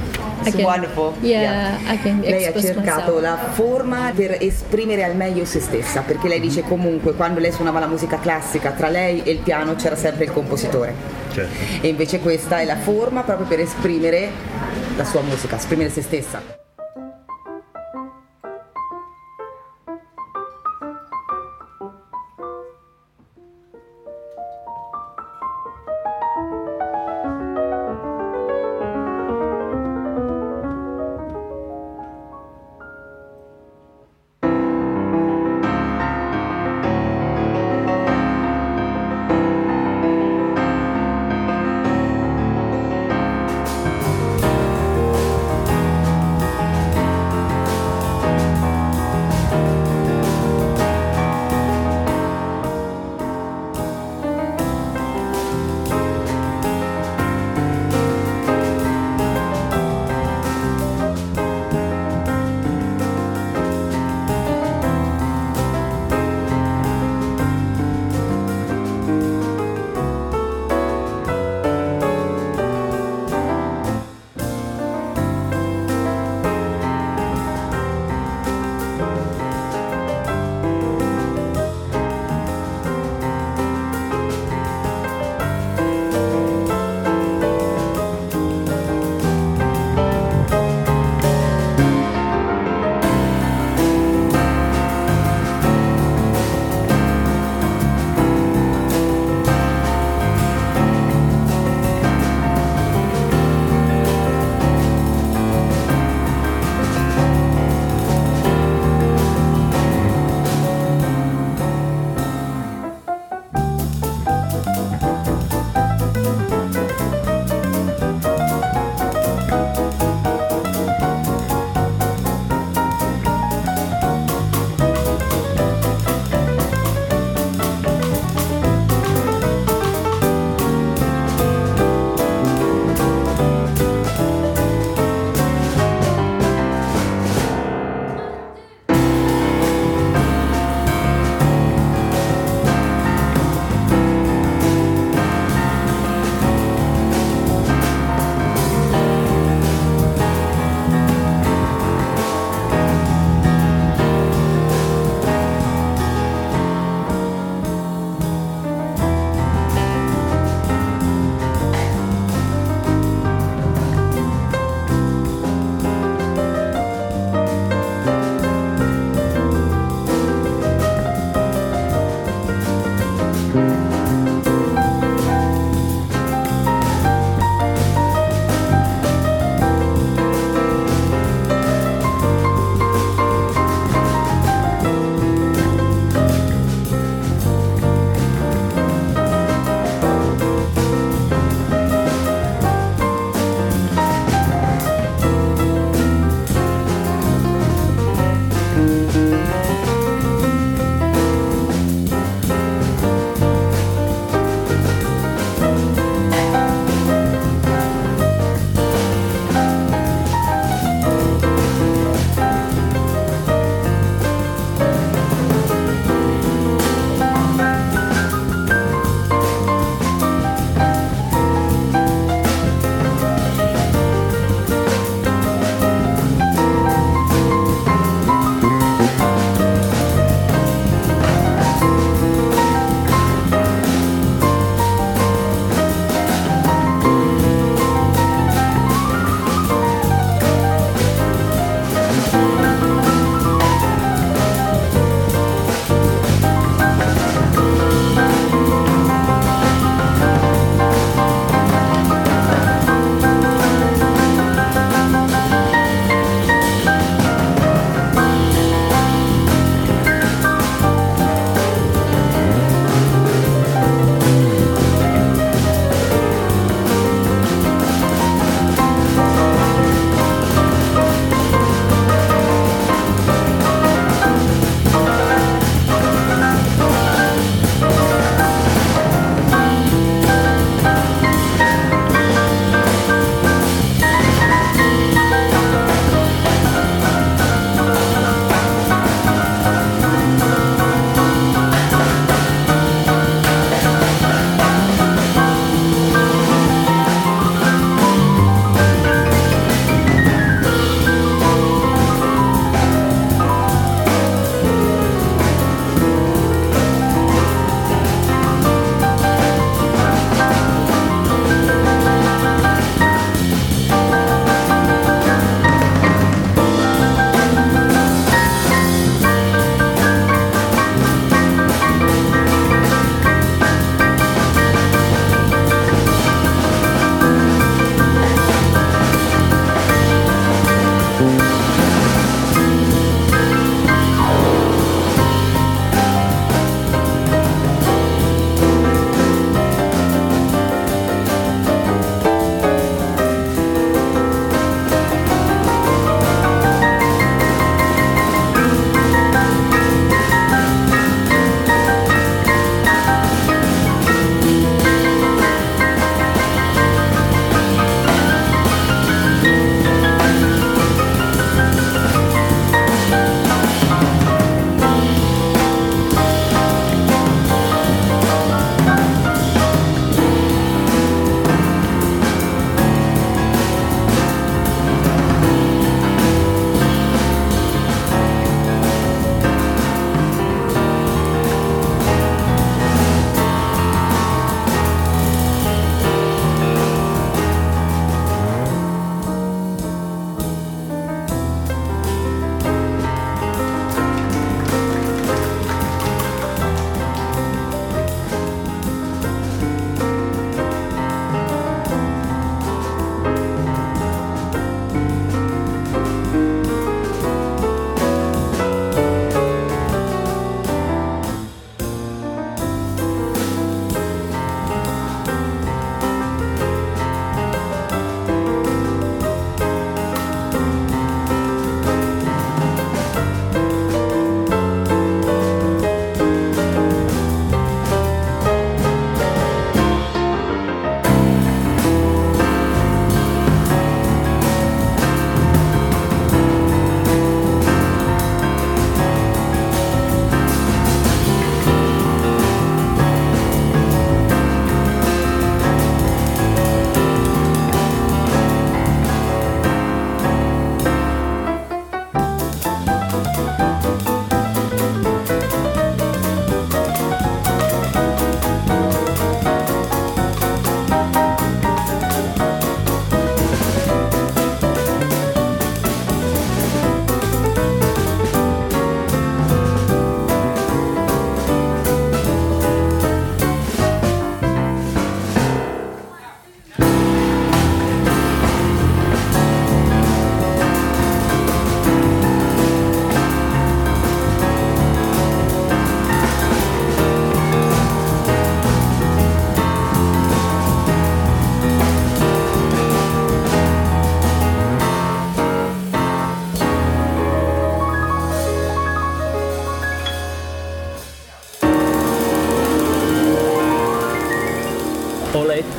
It's 0.45 0.61
wonderful. 0.61 1.13
Yeah, 1.21 1.77
I 1.87 1.97
can 2.01 2.21
Lei 2.21 2.45
ha 2.45 2.59
cercato 2.59 3.13
myself. 3.15 3.21
la 3.21 3.37
forma 3.51 4.11
per 4.15 4.37
esprimere 4.39 5.03
al 5.03 5.15
meglio 5.15 5.45
se 5.45 5.59
stessa, 5.59 6.01
perché 6.01 6.27
lei 6.27 6.39
dice 6.39 6.61
comunque 6.63 7.13
quando 7.13 7.39
lei 7.39 7.51
suonava 7.51 7.79
la 7.79 7.87
musica 7.87 8.19
classica, 8.19 8.71
tra 8.71 8.89
lei 8.89 9.21
e 9.23 9.31
il 9.31 9.39
piano 9.39 9.75
c'era 9.75 9.95
sempre 9.95 10.25
il 10.25 10.31
compositore. 10.31 10.93
Certo. 11.31 11.53
E 11.81 11.87
invece 11.87 12.19
questa 12.19 12.59
è 12.59 12.65
la 12.65 12.77
forma 12.77 13.21
proprio 13.23 13.47
per 13.47 13.59
esprimere 13.59 14.29
la 14.95 15.03
sua 15.03 15.21
musica, 15.21 15.55
esprimere 15.55 15.89
se 15.89 16.01
stessa. 16.01 16.62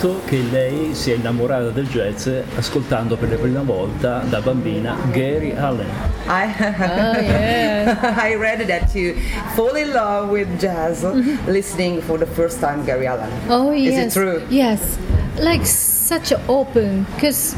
Detto 0.05 0.21
che 0.27 0.43
lei 0.51 0.95
si 0.95 1.13
è 1.13 1.15
innamorata 1.15 1.71
del 1.71 1.87
jazz 1.87 2.29
ascoltando 2.57 3.17
per 3.17 3.31
la 3.31 3.37
prima 3.37 3.63
volta 3.63 4.19
da 4.19 4.41
bambina 4.41 4.97
Gary 5.11 5.55
Allen. 5.57 5.87
I, 6.27 6.53
Oh, 6.59 7.19
yeah. 7.21 8.15
I 8.19 8.35
read 8.37 8.67
that 8.67 8.95
you 8.95 9.15
fall 9.55 9.75
in 9.77 9.93
love 9.93 10.31
with 10.31 10.49
jazz 10.59 11.03
Mm-hmm. 11.03 11.51
listening 11.51 12.03
for 12.03 12.19
the 12.19 12.27
first 12.27 12.61
time 12.61 12.85
Gary 12.85 13.07
Allen. 13.07 13.31
Oh 13.49 13.73
Is 13.73 13.93
yes. 13.95 14.15
it 14.17 14.21
true? 14.21 14.43
Yes. 14.51 14.99
Like 15.39 15.65
such 15.65 16.33
an 16.33 16.41
open 16.49 17.07
because 17.15 17.57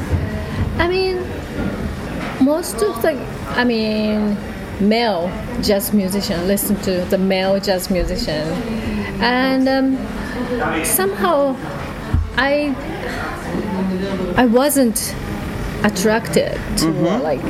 I 0.78 0.86
mean 0.88 1.18
most 2.40 2.80
of 2.82 3.02
the 3.02 3.16
I 3.56 3.64
mean 3.64 4.36
male 4.78 5.30
jazz 5.62 5.92
musician 5.92 6.46
listen 6.46 6.76
to 6.82 7.04
the 7.10 7.18
male 7.18 7.58
jazz 7.58 7.90
musician 7.90 8.46
and 9.20 9.66
um, 9.68 10.84
somehow 10.84 11.56
I 12.38 12.74
I 14.36 14.46
wasn't 14.46 15.14
attracted 15.82 16.52
to 16.78 16.86
Mm-hmm. 16.86 17.22
like 17.22 17.44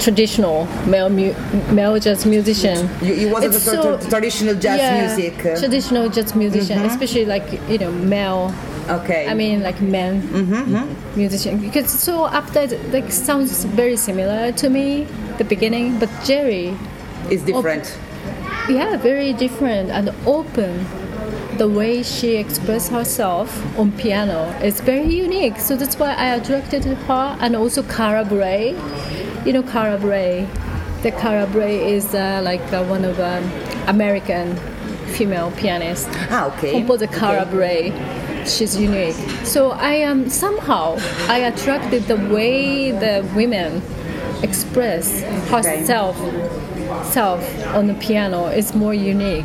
traditional 0.00 0.66
male 0.86 1.10
mu- 1.10 1.34
male 1.70 1.98
jazz 2.00 2.24
musician. 2.24 2.88
You, 3.02 3.14
you 3.14 3.28
wasn't 3.28 3.54
It's 3.54 3.64
so- 3.64 3.98
traditional 4.08 4.54
jazz 4.54 4.78
yeah, 4.78 5.06
music. 5.06 5.38
Traditional 5.58 6.08
jazz 6.08 6.34
musician, 6.34 6.78
especially 6.84 7.26
like 7.26 7.46
you 7.68 7.78
know 7.78 7.92
male. 7.92 8.52
Okay. 8.88 9.28
I 9.28 9.34
mean 9.34 9.62
like 9.62 9.80
men 9.80 10.22
Mhm. 10.22 10.86
musician 11.16 11.58
because 11.58 11.90
so 11.90 12.26
after 12.26 12.60
it, 12.60 12.92
like 12.92 13.12
sounds 13.12 13.64
very 13.64 13.96
similar 13.96 14.52
to 14.52 14.68
me 14.70 15.06
the 15.38 15.44
beginning, 15.44 15.98
but 15.98 16.08
Jerry, 16.24 16.74
is 17.30 17.42
different. 17.42 17.86
yeah, 18.68 18.96
very 18.96 19.32
different 19.32 19.90
and 19.90 20.10
open. 20.26 20.86
The 21.60 21.68
way 21.68 22.02
she 22.02 22.36
expressed 22.36 22.90
herself 22.90 23.50
on 23.78 23.92
piano 23.92 24.48
is 24.64 24.80
very 24.80 25.14
unique. 25.14 25.58
So 25.58 25.76
that's 25.76 25.98
why 25.98 26.14
I 26.14 26.34
attracted 26.36 26.84
her 26.86 27.36
and 27.38 27.54
also 27.54 27.82
Cara 27.82 28.24
Bray. 28.24 28.70
You 29.44 29.52
know 29.52 29.62
Cara 29.62 29.98
Bray. 29.98 30.48
The 31.02 31.10
Cara 31.10 31.46
Bray 31.46 31.92
is 31.92 32.14
uh, 32.14 32.40
like 32.42 32.62
uh, 32.72 32.82
one 32.84 33.04
of 33.04 33.20
um, 33.20 33.44
American 33.88 34.56
female 35.08 35.50
pianists 35.58 36.08
Ah, 36.30 36.46
okay. 36.56 36.72
composer 36.72 37.06
Cara 37.08 37.42
Okay. 37.42 37.50
Bray. 37.50 38.44
She's 38.46 38.80
unique. 38.80 39.16
So 39.44 39.72
I 39.72 40.04
um, 40.04 40.30
somehow 40.30 40.96
I 41.28 41.40
attracted 41.40 42.04
the 42.04 42.16
way 42.16 42.90
the 42.90 43.22
women 43.36 43.82
express 44.42 45.20
herself 45.50 46.16
self 47.04 47.42
on 47.74 47.86
the 47.86 47.94
piano 48.00 48.46
is 48.46 48.74
more 48.74 48.94
unique. 48.94 49.44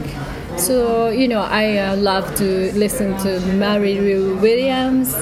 So 0.58 1.10
you 1.10 1.28
know 1.28 1.42
I 1.42 1.78
uh, 1.78 1.96
love 1.98 2.34
to 2.36 2.72
listen 2.74 3.18
to 3.20 3.40
Mary 3.54 3.96
Lou 3.96 4.38
Williams. 4.38 5.14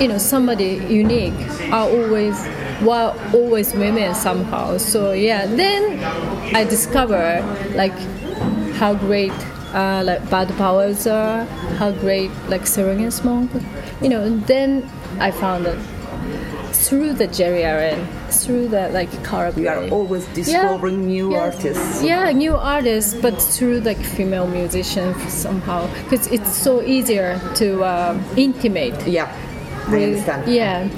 You 0.00 0.08
know 0.08 0.18
somebody 0.18 0.80
unique 0.88 1.34
are 1.72 1.88
always 1.88 2.36
well 2.82 3.18
always 3.32 3.72
women 3.74 4.14
somehow. 4.14 4.78
So 4.78 5.12
yeah, 5.12 5.46
then 5.46 6.02
I 6.54 6.64
discover 6.64 7.42
like 7.74 7.96
how 8.74 8.94
great 8.94 9.32
uh, 9.72 10.02
like 10.04 10.28
Bad 10.30 10.48
Powers 10.56 11.06
are, 11.06 11.44
how 11.78 11.92
great 11.92 12.30
like 12.48 12.62
Thelonious 12.62 13.24
Monk, 13.24 13.50
you 14.02 14.08
know. 14.08 14.28
Then 14.38 14.88
I 15.20 15.30
found 15.30 15.66
it 15.66 15.78
through 16.74 17.14
the 17.14 17.26
Jerry 17.26 17.62
Aaron, 17.64 18.06
through 18.30 18.68
the 18.68 18.88
like 18.90 19.10
Cara 19.24 19.52
You 19.56 19.68
are 19.68 19.88
always 19.88 20.26
discovering 20.34 21.06
new 21.06 21.32
yeah. 21.32 21.38
artists. 21.38 22.02
Yeah, 22.02 22.30
new 22.32 22.54
artists, 22.54 23.14
but 23.14 23.40
through 23.40 23.80
like 23.80 23.98
female 23.98 24.46
musicians 24.46 25.16
somehow, 25.32 25.86
because 26.04 26.26
it's 26.28 26.52
so 26.52 26.82
easier 26.82 27.40
to 27.56 27.84
um, 27.84 28.24
intimate. 28.36 29.06
Yeah, 29.06 29.30
I 29.88 30.02
understand. 30.04 30.52
Yeah, 30.52 30.88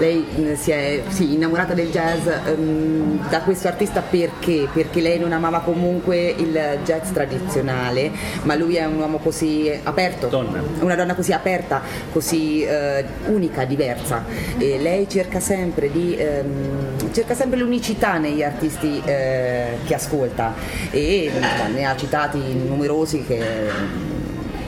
Lei 0.00 0.24
eh, 0.34 0.56
si 0.56 0.70
è 0.70 1.02
sì, 1.08 1.34
innamorata 1.34 1.74
del 1.74 1.90
jazz 1.90 2.26
ehm, 2.26 3.28
da 3.28 3.42
questo 3.42 3.68
artista 3.68 4.00
perché? 4.00 4.66
Perché 4.72 5.02
lei 5.02 5.18
non 5.18 5.30
amava 5.32 5.60
comunque 5.60 6.34
il 6.38 6.78
jazz 6.84 7.10
tradizionale, 7.10 8.10
ma 8.44 8.54
lui 8.54 8.76
è 8.76 8.84
un 8.86 8.98
uomo 8.98 9.18
così 9.18 9.70
aperto, 9.82 10.28
Donna. 10.28 10.62
una 10.80 10.94
donna 10.94 11.14
così 11.14 11.34
aperta, 11.34 11.82
così 12.10 12.62
eh, 12.62 13.04
unica, 13.26 13.66
diversa. 13.66 14.24
E 14.56 14.78
lei 14.78 15.06
cerca 15.06 15.38
sempre, 15.38 15.90
di, 15.92 16.16
ehm, 16.16 17.12
cerca 17.12 17.34
sempre 17.34 17.58
l'unicità 17.58 18.16
negli 18.16 18.42
artisti 18.42 19.02
eh, 19.04 19.76
che 19.84 19.94
ascolta 19.94 20.54
e 20.90 21.30
ne 21.74 21.84
ha 21.84 21.94
citati 21.94 22.38
numerosi 22.54 23.22
che, 23.26 23.38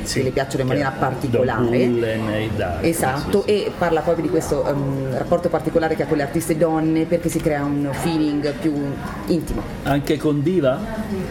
che 0.03 0.23
le 0.23 0.31
piacciono 0.31 0.63
in 0.63 0.69
maniera 0.69 0.91
particolare. 0.99 1.67
Bullen 1.87 2.51
Dark, 2.57 2.85
Esatto, 2.85 3.43
sì, 3.47 3.49
sì. 3.49 3.65
e 3.65 3.71
parla 3.77 4.01
proprio 4.01 4.25
di 4.25 4.31
questo 4.31 4.67
ehm, 4.67 5.17
rapporto 5.17 5.49
particolare 5.49 5.95
che 5.95 6.03
ha 6.03 6.07
con 6.07 6.17
le 6.17 6.23
artiste 6.25 6.57
donne 6.57 7.05
perché 7.05 7.29
si 7.29 7.39
crea 7.41 7.63
un 7.65 7.89
feeling 7.93 8.53
più 8.61 8.73
intimo. 9.27 9.63
Anche 9.85 10.17
con 10.17 10.43
Diva? 10.43 10.79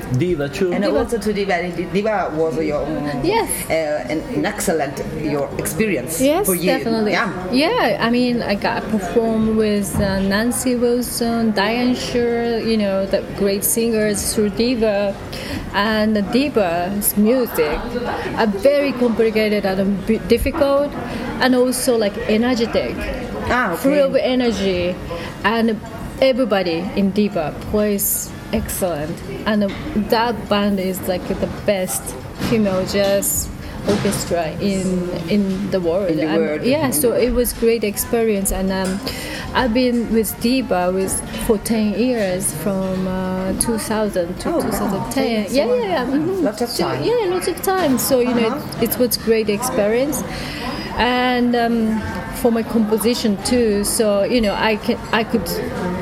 Diva 0.10 0.48
too? 0.50 0.72
And 0.72 0.84
also 0.84 1.18
to 1.18 1.32
Diva, 1.32 1.56
Diva 1.92 2.30
was 2.36 2.56
your 2.58 2.82
um, 2.88 3.24
Yes. 3.24 3.48
uh, 3.70 4.12
an, 4.12 4.22
an 4.36 4.46
excellent 4.46 5.02
your 5.22 5.48
experience 5.58 6.20
Yes, 6.22 6.46
for 6.46 6.56
you. 6.56 6.66
definitely. 6.66 7.12
Yeah. 7.12 7.30
Yeah, 7.52 7.98
I 8.06 8.10
mean, 8.10 8.42
I 8.42 8.56
got 8.56 8.84
performed 8.90 9.56
with 9.58 9.94
uh, 10.00 10.20
Nancy 10.20 10.76
Wilson, 10.76 11.52
Diane 11.52 11.96
Shure, 11.96 12.60
you 12.60 12.78
know, 12.78 13.06
the 13.06 13.24
great 13.38 13.64
singers 13.64 14.34
through 14.34 14.50
Diva, 14.52 15.14
and 15.74 16.16
Diva's 16.32 17.16
music 17.18 17.80
are 18.38 18.48
very 18.62 18.92
complicated 18.94 19.66
and 19.66 20.06
difficult, 20.28 20.92
and 21.42 21.56
also 21.56 21.98
like 21.98 22.16
energetic, 22.30 22.96
Ah, 23.50 23.76
full 23.76 24.00
of 24.00 24.16
energy, 24.16 24.96
and 25.44 25.76
everybody 26.22 26.86
in 26.96 27.12
Diva 27.12 27.54
plays 27.72 28.30
excellent, 28.54 29.16
and 29.46 29.64
that 30.10 30.36
band 30.50 30.80
is 30.80 31.00
like 31.08 31.26
the 31.28 31.50
best 31.66 32.02
female 32.50 32.86
jazz 32.86 33.50
orchestra 33.90 34.52
in 34.62 35.10
in 35.30 35.72
the 35.72 35.80
world. 35.82 36.12
In 36.12 36.18
the 36.18 36.38
world. 36.38 36.62
Yeah, 36.64 36.92
so 36.92 37.14
it 37.14 37.32
was 37.34 37.54
great 37.54 37.84
experience, 37.84 38.52
and 38.54 38.72
um, 38.72 39.00
I've 39.54 39.74
been 39.74 40.12
with 40.14 40.40
Diva 40.40 40.92
with 40.94 41.14
for 41.46 41.58
ten 41.58 41.94
years 42.00 42.54
from 42.64 43.08
uh, 43.08 43.54
2000 43.60 44.40
to 44.40 44.50
Oh, 44.54 44.62
2010. 44.62 45.50
So 45.50 45.54
Yeah, 45.56 45.66
yeah, 45.66 45.82
yeah. 45.84 46.06
mhm. 46.06 46.42
Lots 46.44 46.62
of 46.62 46.70
So, 46.70 46.84
time. 46.84 47.04
yeah, 47.04 47.26
lots 47.28 47.48
of 47.48 47.62
time. 47.62 47.98
So 47.98 48.20
you 48.22 48.34
know, 48.34 48.48
Uh-huh. 48.48 48.82
it, 48.84 48.90
it 48.92 48.98
was 49.00 49.18
great 49.18 49.50
experience, 49.50 50.24
and. 50.98 51.56
Um, 51.56 52.02
for 52.42 52.52
my 52.52 52.64
composition 52.64 53.38
too, 53.44 53.84
so 53.84 54.24
you 54.24 54.42
know 54.42 54.56
I 54.56 54.76
can 54.78 54.98
I 55.14 55.24
could 55.24 55.48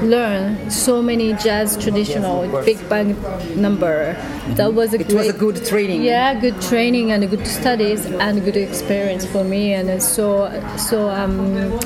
learn 0.02 0.72
so 0.72 1.02
many 1.02 1.34
jazz 1.34 1.76
traditional 1.76 2.47
big 2.64 2.80
band 2.88 3.18
number. 3.58 4.16
That 4.56 4.74
was 4.74 4.93
a 4.93 5.02
It 5.02 5.10
great 5.10 5.18
was 5.18 5.28
a 5.28 5.34
good 5.34 5.66
training. 5.66 6.02
yeah, 6.02 6.39
good 6.39 6.62
training 6.62 7.12
and 7.12 7.30
good 7.30 7.45
studies 7.45 8.06
and 8.06 8.41
good 8.45 8.56
experience 8.56 9.26
for 9.26 9.43
me, 9.43 9.74
and 9.74 9.89
it's 9.89 10.08
so 10.08 10.47
so 10.78 11.10
um, 11.10 11.78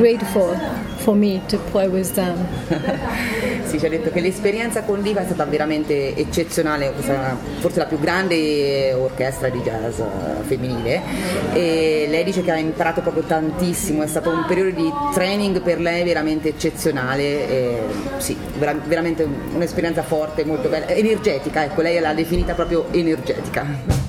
grateful 0.00 0.56
for 0.96 1.14
me 1.14 1.42
to 1.46 1.58
play 1.70 1.86
with 1.86 2.14
them. 2.14 2.36
Sì, 3.70 3.78
ci 3.78 3.86
ha 3.86 3.88
detto 3.88 4.10
che 4.10 4.20
l'esperienza 4.20 4.82
con 4.82 5.00
Diva 5.00 5.20
è 5.20 5.24
stata 5.24 5.44
veramente 5.44 6.16
eccezionale, 6.16 6.92
forse 7.60 7.78
la 7.78 7.84
più 7.84 8.00
grande 8.00 8.92
orchestra 8.92 9.48
di 9.48 9.60
jazz 9.60 10.00
eh, 10.00 10.42
femminile 10.42 11.00
e 11.52 12.06
lei 12.08 12.24
dice 12.24 12.42
che 12.42 12.50
ha 12.50 12.56
imparato 12.56 13.00
proprio 13.00 13.22
tantissimo, 13.22 14.02
è 14.02 14.08
stato 14.08 14.28
un 14.28 14.44
periodo 14.48 14.70
di 14.70 14.90
training 15.12 15.62
per 15.62 15.78
lei 15.78 16.02
veramente 16.02 16.48
eccezionale, 16.48 17.48
e, 17.48 17.78
sì, 18.16 18.36
vera- 18.58 18.74
veramente 18.84 19.24
un'esperienza 19.54 20.02
forte, 20.02 20.44
molto 20.44 20.68
bella, 20.68 20.88
energetica, 20.88 21.62
ecco, 21.62 21.82
lei 21.82 22.00
l'ha 22.00 22.12
definita 22.12 22.54
proprio 22.54 22.86
energetica. 22.90 23.99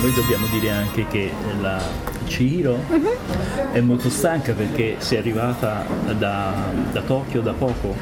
Noi 0.00 0.12
dobbiamo 0.12 0.46
dire 0.46 0.70
anche 0.70 1.06
che 1.08 1.32
la 1.60 1.80
Chihiro 2.24 2.78
uh-huh. 2.88 3.72
è 3.72 3.80
molto 3.80 4.08
stanca 4.10 4.52
perché 4.52 4.96
si 4.98 5.16
è 5.16 5.18
arrivata 5.18 5.84
da, 6.16 6.52
da 6.92 7.00
Tokyo 7.02 7.40
da 7.40 7.52
poco, 7.52 7.96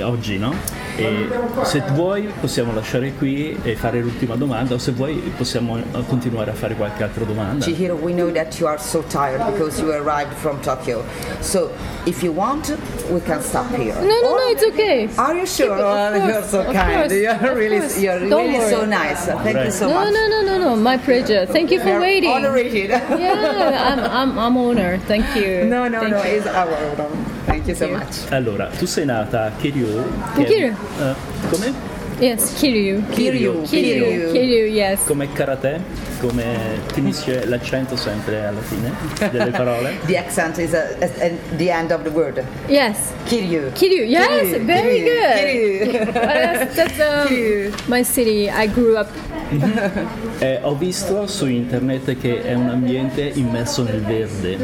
oggi, 0.00 0.38
no? 0.38 0.87
E 0.98 1.28
se 1.62 1.80
vuoi 1.92 2.28
possiamo 2.40 2.74
lasciare 2.74 3.12
qui 3.12 3.56
e 3.62 3.76
fare 3.76 4.00
l'ultima 4.00 4.34
domanda 4.34 4.74
o 4.74 4.78
se 4.78 4.90
vuoi 4.90 5.32
possiamo 5.36 5.78
continuare 6.08 6.50
a 6.50 6.54
fare 6.54 6.74
qualche 6.74 7.04
altra 7.04 7.24
domanda. 7.24 7.64
Chihiro, 7.64 7.94
we 7.94 8.12
know 8.12 8.32
that 8.32 8.58
you 8.58 8.66
are 8.66 8.80
so 8.80 9.04
tired 9.08 9.40
because 9.52 9.80
you 9.80 9.92
arrived 9.92 10.34
from 10.34 10.60
Tokyo. 10.60 11.04
So 11.40 11.70
if 12.04 12.22
you 12.22 12.32
want, 12.32 12.76
we 13.10 13.20
can 13.20 13.40
stop 13.42 13.72
here. 13.76 13.94
No, 13.94 14.20
no, 14.22 14.36
no, 14.36 14.50
it's 14.50 14.64
okay. 14.64 15.08
Are 15.16 15.36
you 15.36 15.46
sure? 15.46 15.78
Oh, 15.78 16.14
you're 16.26 16.42
so 16.42 16.64
kind. 16.72 17.10
You're 17.10 17.54
really, 17.54 17.78
you're 18.00 18.18
really 18.18 18.68
so 18.68 18.84
nice. 18.84 19.26
Thank 19.26 19.56
right. 19.56 19.66
you 19.66 19.70
so 19.70 19.88
no, 19.88 19.94
much. 19.94 20.12
No, 20.12 20.28
no, 20.28 20.42
no, 20.42 20.58
no, 20.58 20.76
my 20.76 20.96
pleasure. 20.96 21.46
Thank 21.46 21.70
you 21.70 21.80
for 21.80 21.90
you're 21.90 22.00
waiting. 22.00 22.30
Honored. 22.30 22.66
yeah, 22.72 23.94
I'm, 23.94 24.30
I'm, 24.30 24.38
I'm 24.38 24.56
honored. 24.56 25.02
Thank 25.02 25.36
you. 25.36 25.64
No, 25.64 25.86
no, 25.86 26.00
Thank 26.00 26.12
no, 26.12 26.24
you. 26.24 26.38
it's 26.38 26.46
our 26.46 26.74
honor. 26.74 27.08
Thank 27.46 27.66
you 27.68 27.74
so 27.74 27.88
much. 27.88 28.30
Allora, 28.30 28.70
tu 28.78 28.86
sei 28.86 29.04
nata 29.04 29.46
a 29.46 29.50
Kiryu. 29.60 30.04
Kiryu. 30.34 30.76
Uh, 30.96 31.14
come? 31.50 31.74
Yes, 32.20 32.58
Kiryu. 32.58 33.02
Kiryu. 33.14 33.62
Kiryu. 33.62 34.32
Kiryu, 34.34 34.64
yes. 34.74 35.06
Come 35.06 35.26
karate? 35.28 35.78
Come 36.20 36.80
finisce 36.92 37.46
l'accento 37.46 37.94
sempre 37.96 38.46
alla 38.46 38.60
fine 38.60 38.92
delle 39.30 39.50
parole? 39.50 39.98
the 40.06 40.16
accent 40.16 40.58
is 40.58 40.74
at 40.74 41.32
the 41.56 41.70
end 41.70 41.92
of 41.92 42.02
the 42.02 42.10
word. 42.10 42.44
Yes. 42.66 43.12
Kiryu. 43.26 43.70
Kiryu, 43.72 44.04
yes, 44.04 44.28
Kiryu. 44.28 44.64
very 44.64 45.02
Kiryu. 45.02 45.84
good. 45.84 45.94
Kiryu. 45.94 46.12
that's 46.12 46.74
that's 46.74 46.98
um, 46.98 47.28
Kiryu. 47.28 47.72
my 47.88 48.02
city. 48.02 48.50
I 48.50 48.66
grew 48.66 48.96
up. 48.96 49.08
Eh, 50.40 50.60
ho 50.62 50.76
visto 50.76 51.26
su 51.26 51.46
internet 51.46 52.16
che 52.16 52.42
è 52.42 52.54
un 52.54 52.68
ambiente 52.68 53.22
immerso 53.22 53.82
nel 53.82 54.02
verde, 54.02 54.56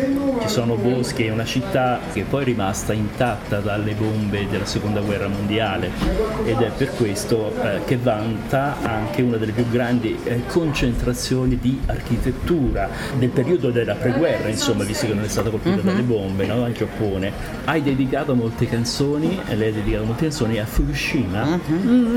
ci 0.43 0.49
sono 0.49 0.77
boschi, 0.77 1.25
è 1.25 1.33
una 1.33 1.45
città 1.45 1.99
che 2.13 2.23
poi 2.23 2.43
è 2.43 2.45
rimasta 2.45 2.93
intatta 2.93 3.59
dalle 3.59 3.95
bombe 3.95 4.47
della 4.49 4.67
seconda 4.67 5.01
guerra 5.01 5.27
mondiale 5.27 5.91
ed 6.45 6.61
è 6.61 6.71
per 6.77 6.95
questo 6.95 7.53
eh, 7.61 7.81
che 7.87 7.97
vanta 7.97 8.77
anche 8.83 9.23
una 9.23 9.37
delle 9.37 9.51
più 9.51 9.69
grandi 9.69 10.17
eh, 10.23 10.43
concentrazioni 10.47 11.44
di 11.47 11.81
architettura 11.87 12.89
del 13.19 13.29
periodo 13.29 13.71
della 13.71 13.95
preguerra, 13.95 14.49
insomma, 14.49 14.85
visto 14.85 15.07
che 15.07 15.15
non 15.15 15.25
è 15.25 15.29
stata 15.29 15.51
colpita 15.51 15.81
dalle 15.81 16.03
bombe 16.03 16.47
no? 16.47 16.65
al 16.65 16.73
Giappone. 16.73 17.33
Hai 17.65 17.83
dedicato 17.83 18.35
molte 18.35 18.67
canzoni, 18.67 19.39
lei 19.55 19.69
ha 19.69 19.73
dedicato 19.73 20.05
molte 20.05 20.23
canzoni 20.23 20.59
a 20.59 20.65
Fukushima, 20.65 21.59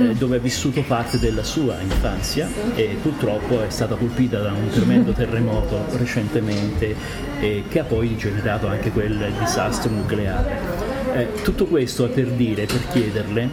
eh, 0.09 0.15
dove 0.15 0.37
ha 0.37 0.39
vissuto 0.39 0.81
parte 0.81 1.19
della 1.19 1.43
sua 1.43 1.79
infanzia 1.81 2.47
e 2.75 2.97
purtroppo 3.01 3.61
è 3.61 3.69
stata 3.69 3.95
colpita 3.95 4.39
da 4.39 4.51
un 4.51 4.69
tremendo 4.69 5.11
terremoto 5.11 5.85
recentemente 5.97 6.95
eh, 7.39 7.63
che 7.67 7.79
ha 7.79 7.83
poi 7.83 8.15
generato 8.17 8.67
anche 8.67 8.91
quel 8.91 9.31
disastro 9.39 9.91
nucleare. 9.91 10.86
Eh, 11.13 11.41
tutto 11.43 11.65
questo 11.65 12.05
è 12.05 12.09
per 12.09 12.27
dire, 12.27 12.65
per 12.65 12.87
chiederle, 12.91 13.49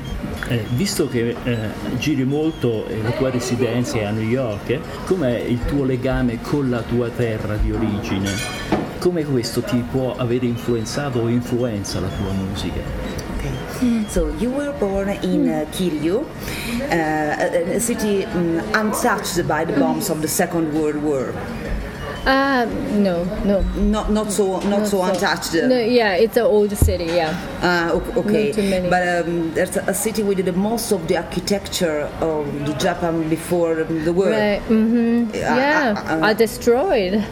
eh, 0.49 0.65
visto 0.71 1.09
che 1.09 1.35
eh, 1.43 1.57
giri 1.99 2.25
molto 2.25 2.87
e 2.87 3.01
la 3.03 3.11
tua 3.11 3.31
residenza 3.31 3.99
è 3.99 4.05
a 4.05 4.11
New 4.11 4.29
York, 4.29 4.71
eh, 4.71 4.81
com'è 5.07 5.39
il 5.39 5.65
tuo 5.65 5.85
legame 5.85 6.41
con 6.43 6.69
la 6.69 6.83
tua 6.83 7.09
terra 7.09 7.57
di 7.57 7.73
origine? 7.73 8.31
Come 8.99 9.25
questo 9.25 9.61
ti 9.63 9.83
può 9.91 10.15
avere 10.17 10.47
influenzato 10.47 11.21
o 11.21 11.29
influenza 11.29 12.01
la 12.01 12.09
tua 12.09 12.33
musica? 12.33 12.81
Okay. 13.37 14.05
So 14.09 14.29
you 14.39 14.51
were 14.51 14.73
born 14.79 15.11
in 15.23 15.49
uh, 15.49 15.67
Kiryu, 15.71 16.21
uh, 16.21 17.77
a 17.77 17.81
city 17.81 18.25
um, 18.25 18.63
untouched 18.73 19.47
by 19.47 19.65
the 19.65 19.79
bombs 19.79 20.09
of 20.09 20.23
the 20.23 20.29
Second 20.29 20.73
World 20.73 21.03
War. 21.03 21.35
Uh, 22.27 22.65
no, 22.97 23.25
no. 23.45 23.61
Not 23.77 24.11
not 24.11 24.33
so 24.33 24.57
not, 24.61 24.65
Not 24.65 24.87
so, 24.89 25.03
untouched. 25.03 25.55
No, 25.55 25.77
yeah, 25.79 26.15
it's 26.15 26.37
an 26.39 26.45
old 26.45 26.73
city. 26.77 27.05
Yeah. 27.05 27.37
Uh, 27.61 28.01
okay, 28.21 28.47
Not 28.47 28.55
too 28.55 28.71
many. 28.71 28.89
but 28.89 29.03
um, 29.27 29.53
there's 29.53 29.77
a 29.77 29.93
city 29.93 30.23
with 30.23 30.43
the 30.45 30.53
most 30.53 30.91
of 30.93 31.07
the 31.07 31.17
architecture 31.19 32.09
of 32.21 32.47
the 32.67 32.73
Japan 32.75 33.29
before 33.29 33.85
the 33.85 34.13
war 34.13 34.31
Right. 34.31 34.61
hmm 34.63 35.25
Uh, 35.29 35.37
yeah. 35.37 35.95
uh, 35.97 36.17
uh, 36.17 36.29
I 36.29 36.33
destroyed. 36.33 37.23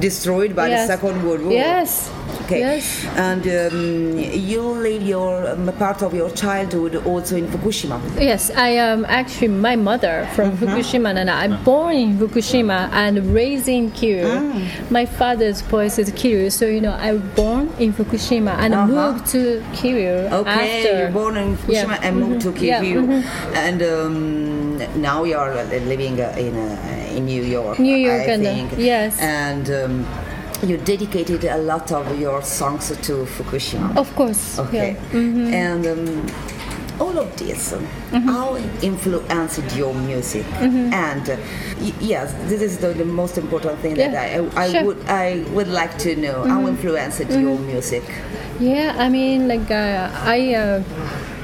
destroyed 0.00 0.56
by 0.56 0.68
yes. 0.68 0.88
the 0.88 0.94
Second 0.98 1.22
World 1.24 1.42
War. 1.42 1.52
Yes. 1.52 2.10
Okay. 2.50 2.58
Yes. 2.60 3.06
And 3.14 3.46
um, 3.46 4.18
you 4.18 4.60
live 4.62 5.02
your 5.02 5.48
um, 5.50 5.72
part 5.78 6.02
of 6.02 6.12
your 6.12 6.30
childhood 6.30 6.96
also 7.06 7.36
in 7.36 7.46
Fukushima. 7.46 8.00
Yes, 8.20 8.50
I 8.50 8.70
am 8.70 9.04
actually 9.04 9.48
my 9.48 9.76
mother 9.76 10.28
from 10.34 10.50
Mm-hmm. 10.50 10.66
Fukushima, 10.66 11.14
and 11.14 11.30
I'm 11.30 11.62
born 11.62 11.94
in 11.94 12.18
Fukushima 12.18 12.90
and 12.90 13.32
raised 13.32 13.68
in 13.68 13.92
Kiryu. 13.92 14.24
Mm. 14.24 14.90
My 14.90 15.06
father's 15.06 15.62
place 15.62 15.96
is 15.98 16.10
Kiryu, 16.10 16.50
so 16.50 16.66
you 16.66 16.80
know 16.80 16.90
I 16.92 17.12
was 17.12 17.22
born 17.36 17.70
in 17.78 17.92
Fukushima 17.92 18.56
and 18.58 18.74
Uh-huh. 18.74 18.86
moved 19.12 19.26
to 19.30 19.62
Kiryu 19.78 20.32
Okay, 20.32 20.50
after. 20.50 20.98
you're 20.98 21.10
born 21.12 21.36
in 21.36 21.56
Fukushima 21.56 21.96
Yeah. 22.00 22.06
and 22.08 22.16
moved 22.18 22.40
to 22.42 22.50
Mhm. 22.50 22.62
Yeah, 22.62 22.82
mhm. 22.82 23.22
and 23.54 23.80
um, 23.82 25.00
now 25.00 25.22
you're 25.22 25.52
uh, 25.54 25.64
living 25.86 26.20
uh, 26.20 26.34
in 26.36 26.54
uh, 26.56 27.14
in 27.16 27.26
New 27.26 27.42
York. 27.44 27.78
New 27.78 27.96
York 27.96 28.26
I 28.26 28.32
and, 28.34 28.42
uh, 28.46 28.50
think. 28.50 28.68
yes. 28.76 29.18
and. 29.20 29.70
You 30.62 30.76
dedicated 30.76 31.44
a 31.44 31.56
lot 31.58 31.90
of 31.90 32.18
your 32.20 32.42
songs 32.42 32.88
to 32.88 33.12
Fukushima. 33.24 33.96
Of 33.96 34.14
course. 34.14 34.58
Okay. 34.58 34.92
Yeah. 34.92 35.18
Mm-hmm. 35.20 35.54
And 35.54 35.86
um, 35.86 36.26
all 37.00 37.16
of 37.18 37.34
this, 37.38 37.72
um, 37.72 37.84
how 38.12 38.56
influenced 38.82 39.74
your 39.74 39.94
music? 39.94 40.44
Mm-hmm. 40.60 40.92
And 40.92 41.30
uh, 41.30 41.36
y- 41.80 41.94
yes, 42.00 42.34
this 42.50 42.60
is 42.60 42.76
the, 42.78 42.88
the 42.88 43.06
most 43.06 43.38
important 43.38 43.78
thing 43.80 43.94
that 43.94 44.12
Yeah, 44.12 44.20
I, 44.54 44.60
I, 44.60 44.64
I 44.64 44.68
sure. 44.70 44.80
Mm-hmm. 44.82 44.86
would 44.86 45.06
I 45.08 45.42
would 45.54 45.68
like 45.68 45.96
to 46.00 46.14
know. 46.16 46.44
How 46.44 46.68
influenced 46.68 47.20
your 47.30 47.58
music? 47.58 48.02
Yeah, 48.60 48.94
I 48.98 49.08
mean, 49.08 49.48
like 49.48 49.70
uh, 49.70 50.10
I 50.12 50.54
uh, 50.54 50.82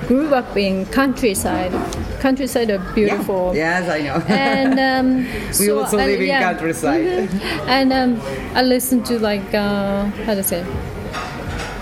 grew 0.06 0.34
up 0.34 0.56
in 0.56 0.86
countryside. 0.86 1.72
Countryside 2.20 2.70
are 2.70 2.78
beautiful. 2.94 3.52
Yeah. 3.54 3.80
Yes, 3.80 3.90
I 3.90 4.00
know. 4.02 4.34
and 4.34 4.78
um, 4.78 5.26
We 5.48 5.66
so- 5.66 5.78
also 5.80 5.96
live 5.96 6.20
in 6.20 6.26
yeah. 6.28 6.40
countryside. 6.40 7.04
Mhm. 7.04 7.68
And 7.76 7.92
um, 7.92 8.20
I 8.54 8.62
listen 8.62 9.02
to 9.04 9.18
like 9.18 9.54
uh, 9.54 10.04
how 10.26 10.34
to 10.34 10.42
say 10.42 10.64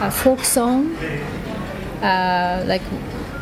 a 0.01 0.11
folk 0.11 0.45
song, 0.45 0.97
uh, 2.03 2.63
like 2.67 2.83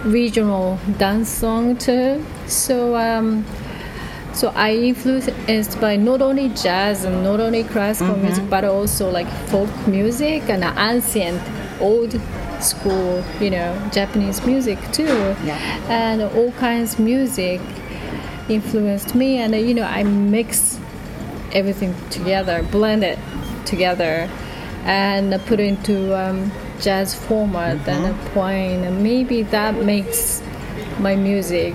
regional 0.04 0.78
dance 0.98 1.28
song 1.28 1.76
too. 1.76 2.24
So 2.46 2.96
um, 2.96 3.44
so 4.34 4.48
I 4.56 4.74
influenced 4.74 5.80
by 5.80 5.96
not 5.96 6.22
only 6.22 6.48
jazz 6.50 7.04
and 7.04 7.22
not 7.22 7.40
only 7.40 7.64
classical 7.64 8.14
Mm-hmm. 8.14 8.24
music, 8.26 8.50
but 8.50 8.64
also 8.64 9.10
like 9.10 9.28
folk 9.50 9.70
music 9.86 10.42
and 10.48 10.64
ancient 10.78 11.40
old 11.80 12.12
school, 12.62 13.22
you 13.40 13.50
know, 13.50 13.76
Japanese 13.92 14.44
music 14.46 14.78
too, 14.92 15.04
Yeah. 15.44 15.58
and 15.88 16.22
all 16.22 16.52
kinds 16.52 16.94
of 16.94 17.00
music 17.00 17.60
influenced 18.48 19.14
me. 19.14 19.38
And 19.38 19.54
you 19.54 19.74
know, 19.74 19.84
I 19.84 20.02
mix 20.04 20.78
everything 21.52 21.94
together, 22.10 22.62
blend 22.70 23.04
it 23.04 23.18
together, 23.64 24.28
and 24.84 25.40
put 25.46 25.60
it 25.60 25.66
into 25.66 26.16
um, 26.18 26.50
jazz 26.80 27.14
format 27.14 27.86
and 27.88 28.06
uh, 28.06 28.30
playing. 28.30 28.84
And 28.84 29.02
maybe 29.02 29.42
that 29.44 29.74
makes 29.76 30.42
my 30.98 31.14
music 31.16 31.74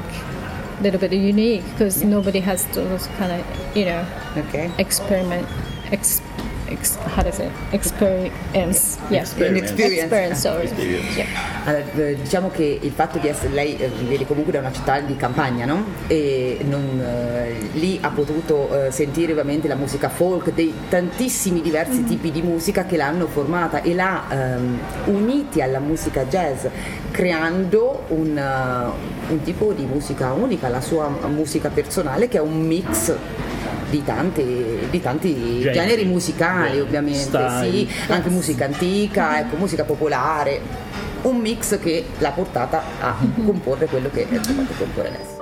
a 0.79 0.83
little 0.83 0.99
bit 0.99 1.13
unique 1.13 1.63
because 1.71 2.03
nobody 2.03 2.39
has 2.39 2.65
those 2.67 3.07
kind 3.17 3.31
of, 3.31 3.77
you 3.77 3.85
know, 3.85 4.05
Okay. 4.37 4.69
experiment. 4.77 5.47
Ex, 5.91 6.21
ex, 6.69 6.97
how 7.15 7.23
does 7.23 7.39
it? 7.39 7.51
Experience. 7.71 8.97
Yeah. 9.09 9.21
Experience. 9.21 9.71
Experience. 9.71 10.39
Sorry. 10.39 10.63
Experience. 10.63 11.17
Yeah. 11.17 11.25
Allora, 11.65 11.83
eh, 11.95 12.17
diciamo 12.21 12.49
che 12.49 12.79
il 12.81 12.91
fatto 12.91 13.17
di 13.19 13.27
essere 13.27 13.53
lei 13.53 13.77
eh, 13.77 13.89
viene 13.89 14.25
comunque 14.25 14.51
da 14.51 14.59
una 14.59 14.71
città 14.71 14.99
di 14.99 15.15
campagna, 15.15 15.65
no? 15.65 15.83
E 16.07 16.59
non, 16.67 16.99
eh, 16.99 17.69
lì 17.73 17.97
ha 18.01 18.09
potuto 18.09 18.85
eh, 18.85 18.91
sentire 18.91 19.31
ovviamente 19.31 19.67
la 19.67 19.75
musica 19.75 20.09
folk, 20.09 20.53
dei 20.53 20.73
tantissimi 20.89 21.61
diversi 21.61 22.03
tipi 22.03 22.31
di 22.31 22.41
musica 22.41 22.85
che 22.85 22.97
l'hanno 22.97 23.27
formata 23.27 23.81
e 23.81 23.93
l'ha 23.93 24.23
ehm, 24.29 24.79
uniti 25.05 25.61
alla 25.61 25.79
musica 25.79 26.25
jazz, 26.25 26.65
creando 27.11 28.05
un, 28.09 28.37
eh, 28.37 29.31
un 29.31 29.41
tipo 29.43 29.73
di 29.73 29.85
musica 29.85 30.33
unica, 30.33 30.69
la 30.69 30.81
sua 30.81 31.09
musica 31.27 31.69
personale 31.69 32.27
che 32.27 32.37
è 32.37 32.41
un 32.41 32.61
mix 32.65 33.15
di 33.89 34.03
tanti, 34.03 34.43
di 34.89 35.01
tanti 35.01 35.33
Generi. 35.33 35.73
generi 35.73 36.05
musicali 36.05 36.79
ovviamente, 36.79 37.19
Style. 37.19 37.71
sì, 37.71 37.89
anche 38.07 38.29
musica 38.29 38.65
antica, 38.65 39.39
ecco, 39.39 39.55
musica 39.55 39.83
popolare, 39.83 40.61
un 41.23 41.37
mix 41.37 41.79
che 41.79 42.05
l'ha 42.17 42.31
portata 42.31 42.83
a 42.99 43.15
comporre 43.43 43.85
quello 43.87 44.09
che 44.11 44.23
ha 44.23 44.41
fatto 44.43 44.73
comporre 44.77 45.07
adesso. 45.09 45.36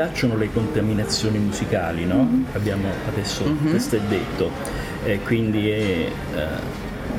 Piacciono 0.00 0.34
le 0.38 0.50
contaminazioni 0.50 1.38
musicali, 1.38 2.06
no? 2.06 2.22
Mm-hmm. 2.22 2.42
Abbiamo 2.54 2.88
adesso, 3.06 3.44
mm-hmm. 3.44 3.68
questo 3.68 3.96
è 3.96 4.00
detto, 4.08 4.50
e 5.04 5.20
quindi 5.20 5.68
è, 5.68 5.76
eh, 5.76 6.46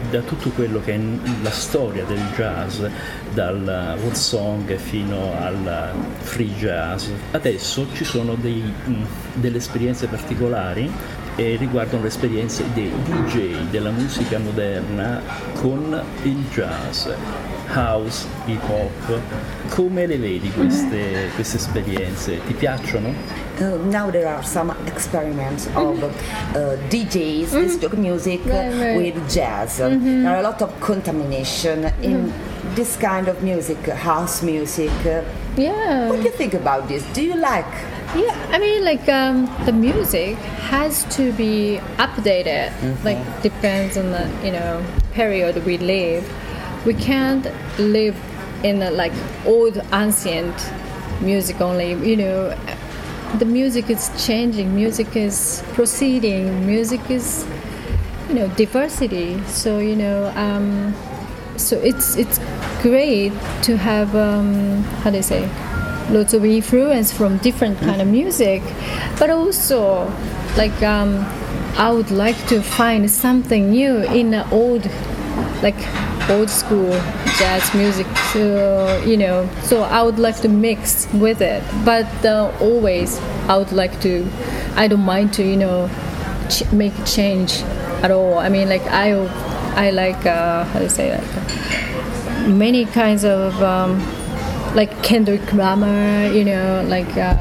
da 0.10 0.22
tutto 0.22 0.50
quello 0.50 0.82
che 0.84 0.96
è 0.96 1.00
la 1.44 1.52
storia 1.52 2.04
del 2.06 2.24
jazz, 2.36 2.84
dal 3.34 3.98
world 4.00 4.16
song 4.16 4.76
fino 4.78 5.32
al 5.40 5.92
free 6.22 6.56
jazz. 6.58 7.10
Adesso 7.30 7.86
ci 7.94 8.04
sono 8.04 8.34
dei, 8.34 8.64
mm, 8.64 9.04
delle 9.36 9.58
esperienze 9.58 10.08
particolari 10.08 10.92
e 11.36 11.58
riguardano 11.58 12.02
le 12.02 12.08
esperienze 12.08 12.66
dei 12.74 12.92
DJ 13.06 13.70
della 13.70 13.92
musica 13.92 14.40
moderna 14.40 15.22
con 15.54 16.02
il 16.24 16.46
jazz 16.52 17.08
house, 17.72 18.28
hip 18.46 18.62
hop. 18.62 19.22
Come 19.70 20.06
le 20.06 20.18
vedi 20.18 20.52
queste, 20.52 21.30
queste 21.36 21.58
esperienze? 21.58 22.40
Ti 22.46 22.54
piacciono? 22.54 23.14
Uh, 23.60 23.78
now 23.90 24.10
there 24.10 24.28
are 24.28 24.44
some 24.44 24.74
experiments 24.86 25.68
of 25.76 26.04
uh, 26.04 26.78
DJs, 26.90 27.50
mm-hmm. 27.50 28.02
music 28.02 28.42
right, 28.46 28.74
right. 28.74 28.98
with 28.98 29.16
jazz. 29.30 29.80
Mm-hmm. 29.80 30.24
There 30.24 30.34
are 30.34 30.40
a 30.40 30.42
lot 30.42 30.62
of 30.62 30.80
contamination 30.80 31.86
in 32.02 32.26
mm-hmm. 32.26 32.76
this 32.76 32.98
kind 32.98 33.28
of 33.28 33.42
music, 33.44 33.78
house 33.88 34.42
music. 34.42 34.92
Yeah. 35.56 36.10
What 36.10 36.18
do 36.18 36.24
you 36.24 36.32
think 36.32 36.54
about 36.54 36.88
this? 36.88 37.04
Do 37.14 37.22
you 37.22 37.36
like? 37.36 37.72
Yeah, 38.16 38.36
I 38.52 38.60
mean, 38.60 38.84
like 38.84 39.08
um, 39.08 39.48
the 39.66 39.72
music 39.72 40.36
has 40.70 41.06
to 41.16 41.32
be 41.34 41.80
updated. 41.98 42.72
Mm-hmm. 42.72 43.06
Like 43.06 43.42
depends 43.42 43.96
on 43.98 44.12
the 44.12 44.28
you 44.44 44.52
know 44.52 44.84
period 45.14 45.64
we 45.66 45.78
live 45.78 46.26
we 46.86 46.94
can't 46.94 47.46
live 47.80 48.16
in 48.64 48.82
a, 48.82 48.92
like 48.92 49.14
old 49.46 49.78
ancient 49.94 50.56
music 51.22 51.62
only 51.62 51.94
you 52.08 52.18
know. 52.18 52.58
The 53.38 53.46
music 53.46 53.90
is 53.90 54.12
changing 54.26 54.76
music 54.76 55.16
is 55.16 55.64
proceeding 55.74 56.66
music 56.68 57.10
is 57.10 57.46
you 58.28 58.36
know 58.36 58.48
diversity. 58.50 59.42
So 59.46 59.80
you 59.80 59.96
know 59.96 60.32
um, 60.36 60.94
so 61.58 61.78
it's 61.78 62.18
it's 62.18 62.40
great 62.82 63.32
to 63.64 63.78
have 63.78 64.16
um, 64.16 64.84
how 65.04 65.12
do 65.12 65.18
you 65.18 65.24
say 65.24 65.50
lots 66.10 66.34
of 66.34 66.44
influence 66.44 67.14
from 67.14 67.38
different 67.38 67.80
kind 67.80 68.02
of 68.02 68.08
music. 68.08 68.62
But 69.18 69.30
also 69.30 70.12
like 70.58 70.82
um, 70.84 71.16
i 71.78 71.90
would 71.90 72.12
like 72.12 72.36
to 72.48 72.62
find 72.62 73.10
something 73.10 73.72
new 73.72 73.98
in 74.04 74.32
the 74.32 74.50
old 74.52 74.86
like 75.64 75.80
old 76.32 76.50
school 76.50 76.92
jazz 77.38 77.74
music 77.74 78.08
so 78.34 79.02
you 79.06 79.18
know 79.18 79.48
so 79.64 79.82
i 79.84 80.02
would 80.02 80.20
like 80.20 80.38
to 80.42 80.48
mix 80.50 81.08
with 81.14 81.42
it. 81.42 81.64
But 81.86 82.08
uh, 82.26 82.52
always 82.62 83.20
i 83.48 83.58
would 83.58 83.72
like 83.72 84.00
to 84.02 84.28
i 84.76 84.88
don't 84.88 85.06
mind 85.06 85.34
to 85.34 85.44
you 85.44 85.58
know 85.58 85.90
ch- 86.50 86.70
make 86.72 86.98
a 86.98 87.06
change 87.06 87.62
at 88.04 88.12
all. 88.12 88.38
I 88.40 88.50
mean 88.50 88.68
like 88.70 88.82
i 88.88 89.12
i 89.76 89.92
like 89.92 90.26
uh, 90.26 90.64
how 90.66 90.80
to 90.80 90.90
say 90.90 91.10
that 91.10 92.48
many 92.48 92.86
kinds 92.86 93.24
of 93.24 93.62
um, 93.62 94.00
like 94.76 94.92
kendrick 95.04 95.54
lamar 95.54 96.28
you 96.32 96.44
know 96.46 96.84
like 96.88 97.12
uh, 97.18 97.36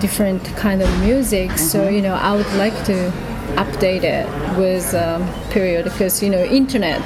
different 0.00 0.44
kind 0.56 0.82
of 0.82 0.88
music. 1.00 1.50
Mm-hmm. 1.50 1.70
so 1.72 1.88
you 1.88 2.02
know 2.02 2.14
i 2.14 2.34
would 2.36 2.52
like 2.54 2.76
to 2.84 3.12
update 3.56 4.02
it 4.02 4.26
with 4.58 4.94
um, 4.94 5.22
period. 5.50 5.84
Because 5.84 6.22
you 6.22 6.30
know 6.30 6.44
internet 6.44 7.02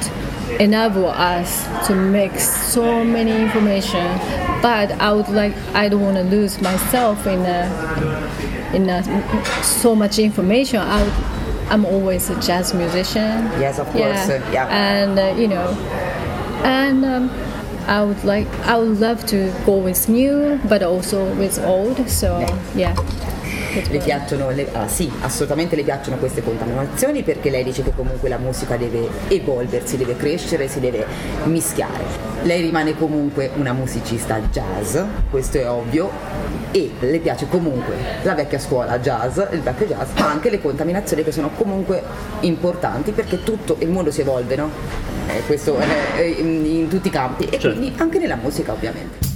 enable 0.61 1.07
us 1.07 1.67
to 1.87 1.95
mix 1.95 2.49
so 2.73 3.05
many 3.05 3.31
information 3.43 4.07
but 4.63 4.91
i 5.01 5.13
would 5.13 5.29
like 5.29 5.55
i 5.75 5.89
don't 5.89 6.03
want 6.03 6.17
to 6.17 6.25
lose 6.25 6.61
myself 6.61 7.27
in 7.27 7.41
a, 7.41 8.71
in 8.75 8.89
a, 8.89 9.63
so 9.63 9.95
much 9.95 10.19
information 10.19 10.81
i 10.81 11.03
would, 11.03 11.13
i'm 11.71 11.85
always 11.85 12.31
a 12.31 12.41
jazz 12.41 12.75
musician 12.75 13.45
yes 13.61 13.79
of 13.79 13.87
course 13.89 14.01
yeah, 14.01 14.53
yeah. 14.53 14.67
and 14.69 15.19
uh, 15.19 15.35
you 15.41 15.49
know 15.49 15.69
and 16.65 17.05
um, 17.05 17.31
I 17.87 18.05
would 18.05 18.23
like 18.23 18.47
I 18.67 18.77
would 18.77 19.01
love 19.01 19.25
to 19.27 19.51
go 19.65 19.79
with 19.79 20.11
new 20.11 20.61
but 20.69 20.83
also 20.83 21.35
with 21.37 21.59
old 21.59 22.09
so 22.09 22.39
yeah. 22.39 22.95
yeah. 22.95 23.28
Le 23.91 23.99
piacciono, 23.99 24.51
le, 24.51 24.69
ah, 24.73 24.89
sì, 24.89 25.11
assolutamente 25.21 25.77
le 25.77 25.83
piacciono 25.83 26.17
queste 26.17 26.43
contaminazioni 26.43 27.23
perché 27.23 27.51
lei 27.51 27.65
dice 27.65 27.83
che 27.83 27.93
comunque 27.95 28.29
la 28.29 28.39
musica 28.39 28.77
deve 28.77 29.09
evolversi, 29.29 29.97
deve 29.97 30.17
crescere, 30.17 30.69
si 30.69 30.81
deve 30.81 31.07
mischiare. 31.45 32.27
Lei 32.43 32.63
rimane 32.63 32.97
comunque 32.97 33.51
una 33.57 33.73
musicista 33.73 34.39
jazz, 34.51 34.99
questo 35.31 35.59
è 35.59 35.69
ovvio, 35.69 36.11
e 36.71 36.93
le 37.01 37.19
piace 37.19 37.49
comunque 37.49 37.95
la 38.23 38.35
vecchia 38.35 38.59
scuola 38.59 38.99
jazz, 38.99 39.39
il 39.53 39.61
vecchio 39.61 39.87
jazz, 39.87 40.11
ma 40.19 40.31
anche 40.31 40.51
le 40.51 40.61
contaminazioni 40.61 41.25
che 41.25 41.33
sono 41.33 41.51
comunque 41.57 42.03
importanti 42.41 43.13
perché 43.13 43.43
tutto 43.43 43.77
il 43.81 43.89
mondo 43.89 44.11
si 44.11 44.21
evolve, 44.21 44.57
no? 44.57 44.71
Eh, 45.29 45.43
questo 45.47 45.77
è 45.79 46.23
in, 46.23 46.65
in, 46.65 46.89
tutti 46.89 47.09
i 47.09 47.11
campi 47.11 47.45
e 47.45 47.59
certo. 47.59 47.77
quindi 47.77 47.93
anche 47.99 48.19
nella 48.19 48.37
musica 48.37 48.73
ovviamente. 48.73 49.28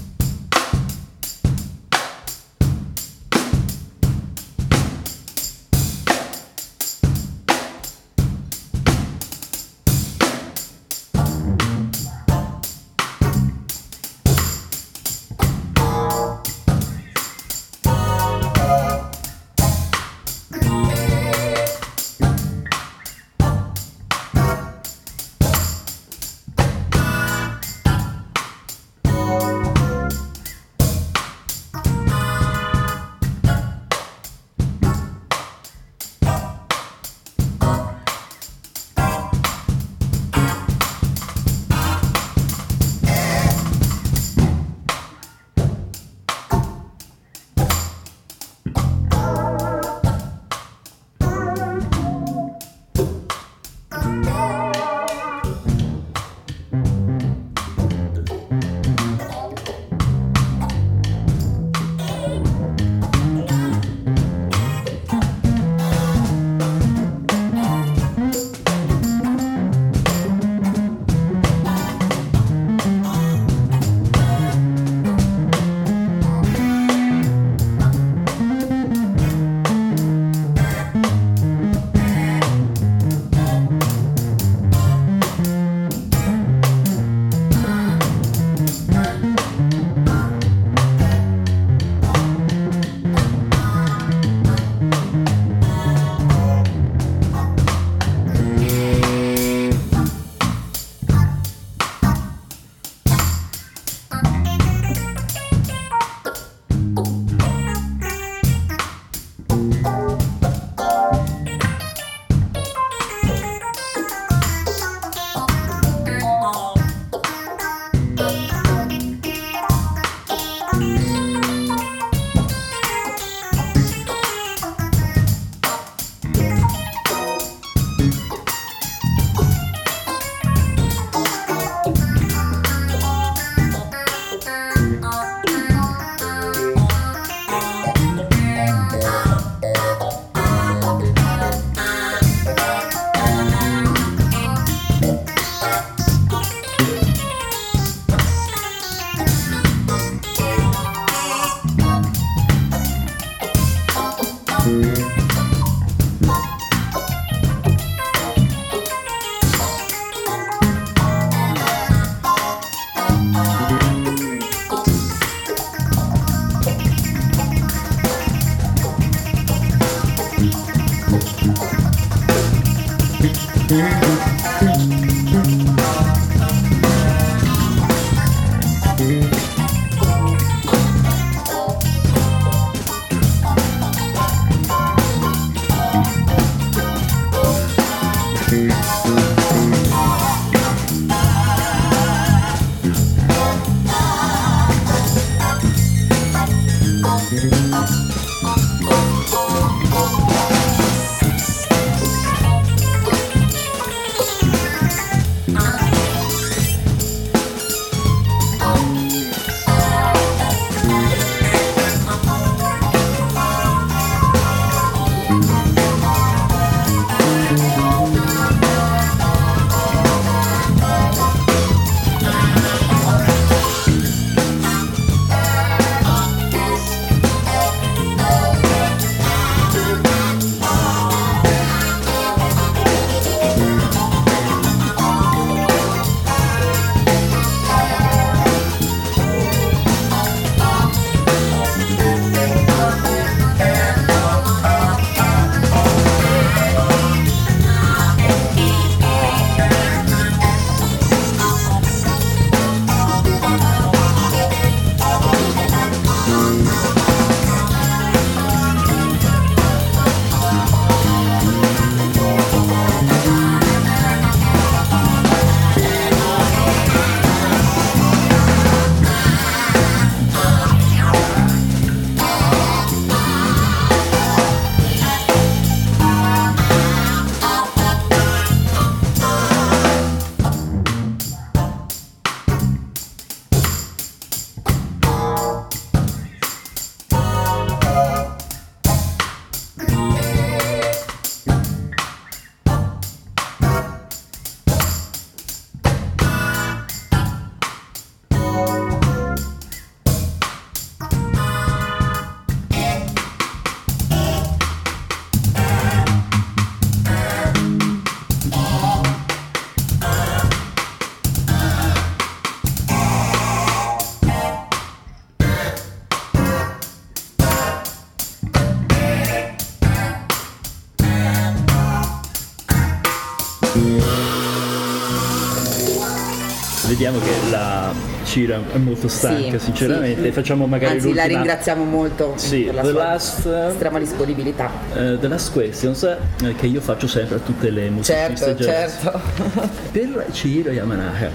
Cira 328.32 328.58
è 328.72 328.78
molto 328.78 329.08
stanca 329.08 329.58
sì, 329.58 329.66
sinceramente 329.66 330.22
sì. 330.22 330.32
facciamo 330.32 330.66
magari 330.66 330.94
Anzi 330.94 331.08
l'ultima... 331.08 331.26
la 331.26 331.34
ringraziamo 331.34 331.84
molto 331.84 332.32
sì, 332.36 332.62
per 332.62 332.74
la 332.76 332.80
the 332.80 332.92
last, 332.92 333.46
estrema 333.46 333.98
disponibilità 333.98 334.70
uh, 334.94 335.18
The 335.18 335.28
Last 335.28 335.52
Questions 335.52 336.18
uh, 336.40 336.54
che 336.56 336.66
io 336.66 336.80
faccio 336.80 337.06
sempre 337.06 337.36
a 337.36 337.38
tutte 337.40 337.68
le 337.68 337.90
musiciste 337.90 338.36
certo, 338.36 338.62
jazz 338.62 339.02
certo. 339.02 339.20
per 339.92 340.28
Ciro 340.32 340.70
Yamanaka 340.70 341.30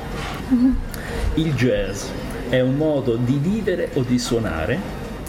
il 1.36 1.54
jazz 1.54 2.06
è 2.50 2.62
un 2.62 2.74
modo 2.74 3.16
di 3.16 3.38
vivere 3.40 3.92
o 3.94 4.02
di 4.02 4.18
suonare 4.18 4.80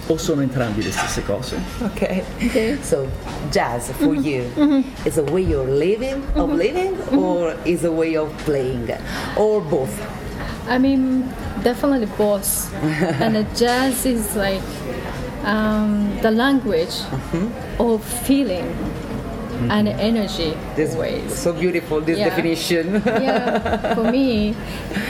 o 0.07 0.17
sono 0.17 0.41
entrambi 0.41 0.83
le 0.83 0.91
stesse 0.91 1.23
cose? 1.23 1.57
Ok. 1.83 2.23
okay. 2.47 2.79
So 2.81 3.07
jazz 3.51 3.91
for 3.91 4.15
mm-hmm. 4.15 4.25
you 4.25 4.51
mm-hmm. 4.57 5.07
is 5.07 5.19
a 5.19 5.23
way 5.25 5.43
you're 5.43 5.71
living 5.71 6.23
of 6.33 6.49
mm-hmm. 6.49 6.57
living 6.57 6.93
mm-hmm. 6.95 7.19
or 7.19 7.55
is 7.65 7.85
a 7.85 7.91
way 7.91 8.17
of 8.17 8.31
playing 8.45 8.91
or 9.37 9.61
both? 9.61 9.93
I 10.67 10.79
mean, 10.79 11.25
definitely 11.63 12.07
both. 12.17 12.73
and 13.23 13.37
the 13.37 13.45
jazz 13.55 14.07
is 14.07 14.37
like 14.37 14.63
um, 15.45 16.19
the 16.23 16.31
language 16.31 16.89
mm-hmm. 16.89 17.81
of 17.81 18.05
feeling 18.05 18.65
mm-hmm. 18.65 19.71
and 19.71 19.89
energy. 19.89 20.57
This 20.77 20.95
way, 20.95 21.27
so 21.29 21.53
beautiful. 21.53 22.01
This 22.01 22.19
yeah. 22.19 22.29
definition. 22.29 22.95
yeah, 23.05 23.95
for 23.95 24.11
me, 24.11 24.55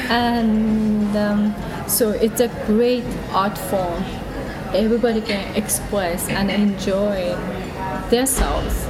and 0.08 1.16
um, 1.16 1.54
so 1.88 2.10
it's 2.10 2.40
a 2.40 2.48
great 2.66 3.04
art 3.32 3.56
form. 3.56 4.04
Everybody 4.74 5.22
can 5.22 5.54
express 5.56 6.28
and 6.28 6.50
enjoy 6.50 7.34
themselves. 8.10 8.86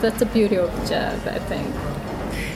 That's 0.00 0.18
the 0.20 0.26
beauty 0.26 0.56
of 0.56 0.70
jazz, 0.88 1.26
I 1.26 1.38
think. 1.40 1.74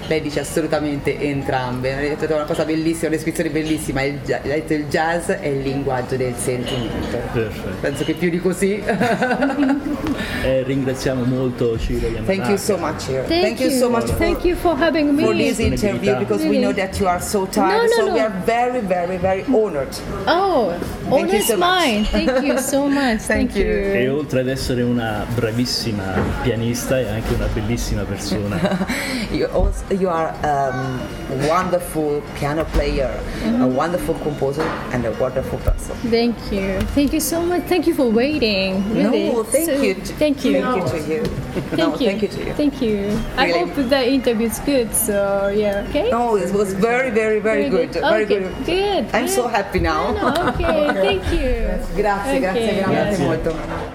Lei 0.07 0.21
dice 0.21 0.41
assolutamente 0.41 1.19
entrambe. 1.19 1.95
Ha 1.95 2.01
detto 2.01 2.35
una 2.35 2.45
cosa 2.45 2.65
bellissima, 2.65 3.09
una 3.09 3.17
descrizione 3.17 3.51
bellissima. 3.51 4.03
Il, 4.03 4.19
ha 4.31 4.41
detto 4.43 4.75
il 4.75 4.87
jazz 4.87 5.31
è 5.31 5.47
il 5.47 5.63
linguaggio 5.63 6.17
del 6.17 6.35
sentimento. 6.37 7.19
Perfetto. 7.33 7.77
Penso 7.81 8.05
che 8.05 8.15
più 8.15 8.31
di 8.31 8.39
così. 8.39 8.83
eh, 10.45 10.63
ringraziamo 10.65 11.25
molto 11.25 11.79
Ciro 11.79 12.07
Yamanaka. 12.07 12.33
Thank 12.33 12.49
you 12.49 12.57
so 12.57 12.77
much, 12.77 13.05
Ciro. 13.05 13.23
Thank, 13.25 13.43
Thank 13.43 13.61
you. 13.61 13.71
you. 13.71 13.79
so 13.79 13.91
much 13.91 14.07
for, 14.07 14.17
Thank 14.17 14.45
you 14.45 14.57
for 14.57 14.77
having 14.77 15.15
me. 15.15 15.25
For 15.25 15.35
this 15.35 15.59
interview 15.59 16.17
because 16.19 16.43
really? 16.43 16.59
we 16.59 16.63
know 16.63 16.73
that 16.73 16.99
you 16.99 17.07
are 17.07 17.21
so 17.21 17.47
tired. 17.47 17.89
No, 17.91 17.97
no, 17.97 17.97
so 17.97 18.07
no. 18.07 18.15
we 18.15 18.21
are 18.21 18.43
very, 18.45 18.81
very, 18.81 19.17
very 19.19 19.45
honored. 19.45 19.95
Oh, 20.27 20.75
honor 21.11 21.35
is 21.35 21.47
so 21.47 21.57
mine. 21.57 22.05
Thank 22.05 22.45
you 22.45 22.59
so 22.73 22.89
much. 22.89 23.21
Thank, 23.23 23.53
Thank 23.53 23.57
you. 23.57 23.67
you. 23.67 23.95
E 23.95 24.09
oltre 24.09 24.41
ad 24.41 24.49
essere 24.49 24.83
una 24.83 25.25
bravissima 25.35 26.15
pianista 26.43 26.99
è 26.99 27.09
anche 27.09 27.35
una 27.35 27.47
bellissima 27.47 28.03
persona. 28.03 28.87
you 29.31 29.49
also, 29.53 29.85
you 29.93 30.09
are 30.09 30.29
um, 30.45 31.01
a 31.31 31.49
wonderful 31.49 32.23
piano 32.37 32.65
player, 32.65 33.09
mm-hmm. 33.09 33.63
a 33.63 33.69
wonderful 33.69 34.15
composer, 34.21 34.63
and 34.93 35.05
a 35.05 35.13
wonderful 35.13 35.59
person. 35.61 35.97
Thank 36.11 36.37
you. 36.53 36.81
Thank 36.95 37.13
you 37.13 37.21
so 37.21 37.43
much. 37.43 37.63
Thank 37.65 37.87
you 37.87 37.95
for 37.95 38.11
waiting. 38.11 38.83
Really. 38.95 39.33
No, 39.33 39.43
thank 39.43 39.67
so, 39.67 39.83
you. 39.83 39.95
Thank 39.95 40.45
you. 40.45 40.63
Thank 40.63 40.77
you 40.77 41.01
to 41.01 41.09
you. 41.09 41.25
Thank 41.25 41.73
no, 41.79 41.93
you. 41.93 42.07
Thank 42.07 42.23
you 42.23 42.29
to 42.29 42.45
you. 42.45 42.53
Thank 42.55 42.83
you. 42.83 42.97
Really? 42.97 43.37
I 43.37 43.49
hope 43.59 43.75
the 43.75 44.09
interview 44.09 44.47
is 44.49 44.59
good. 44.61 44.95
So 44.95 45.49
yeah. 45.49 45.87
Okay. 45.89 46.11
No, 46.11 46.37
it 46.37 46.53
was 46.53 46.73
very, 46.75 47.11
very, 47.11 47.41
very, 47.41 47.69
very 47.69 47.87
good. 47.87 47.93
good. 47.93 48.03
Very 48.03 48.25
okay. 48.25 48.39
good. 48.41 48.67
Good. 48.67 49.05
I'm 49.15 49.27
good. 49.27 49.35
so 49.35 49.49
happy 49.49 49.81
now. 49.81 50.13
No, 50.13 50.49
okay. 50.49 50.93
Thank 51.21 51.25
you. 51.33 51.63
Grazie, 51.97 52.39
okay. 52.39 52.41
grazie 52.41 52.73
veramente 52.75 53.19
molto. 53.19 53.92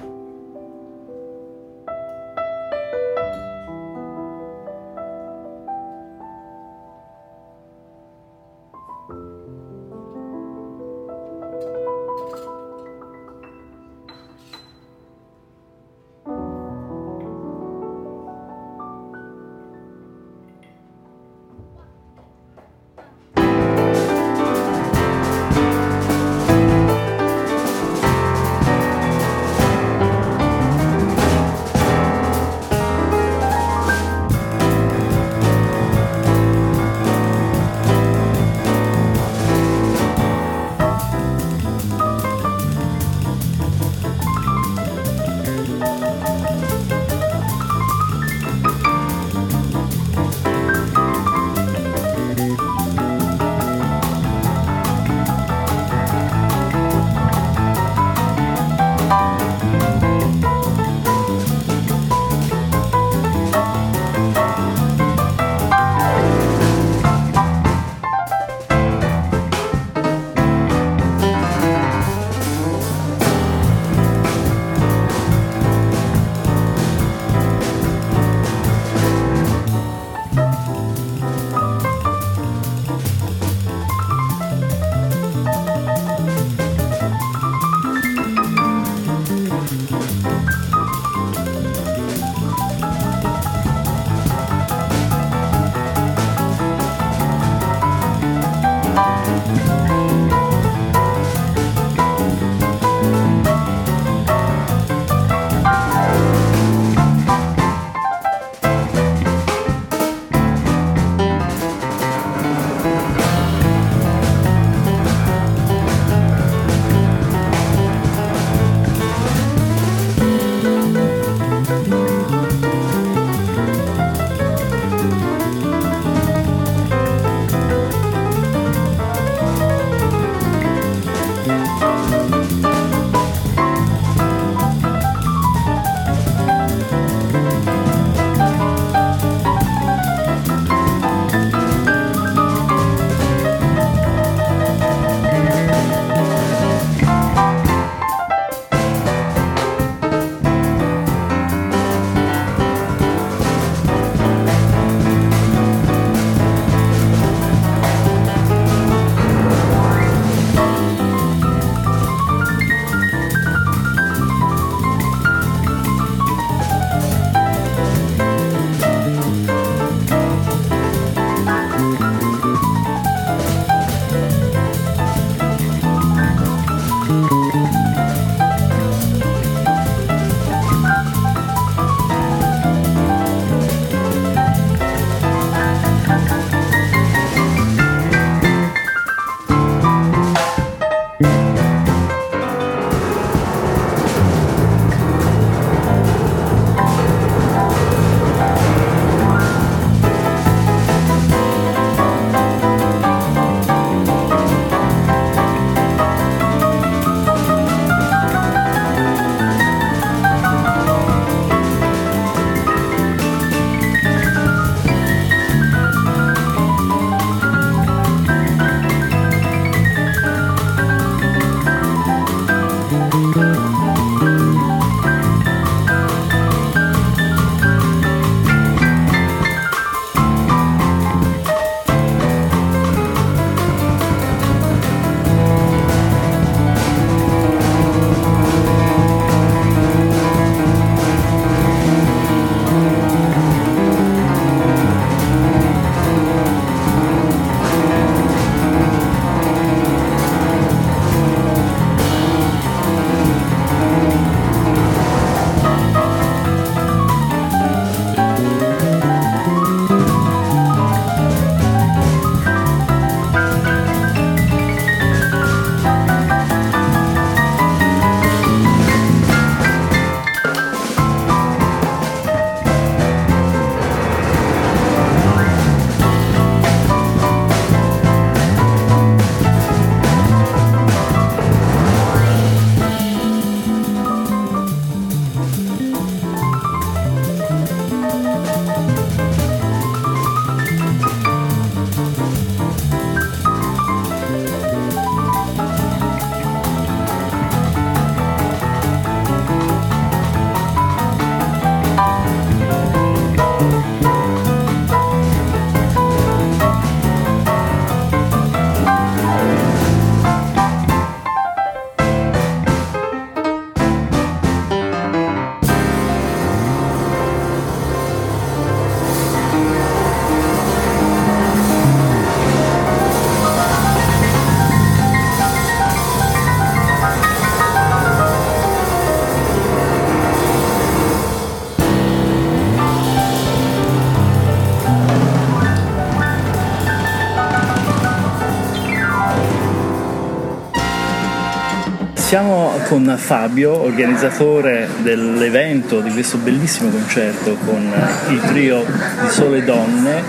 Siamo 342.28 342.74
con 342.90 343.16
Fabio, 343.18 343.84
organizzatore 343.84 344.90
dell'evento 344.98 346.02
di 346.02 346.12
questo 346.12 346.36
bellissimo 346.36 346.90
concerto 346.90 347.56
con 347.64 347.90
il 348.32 348.42
trio 348.42 348.84
di 348.84 349.30
Sole 349.30 349.64
Donne 349.64 350.22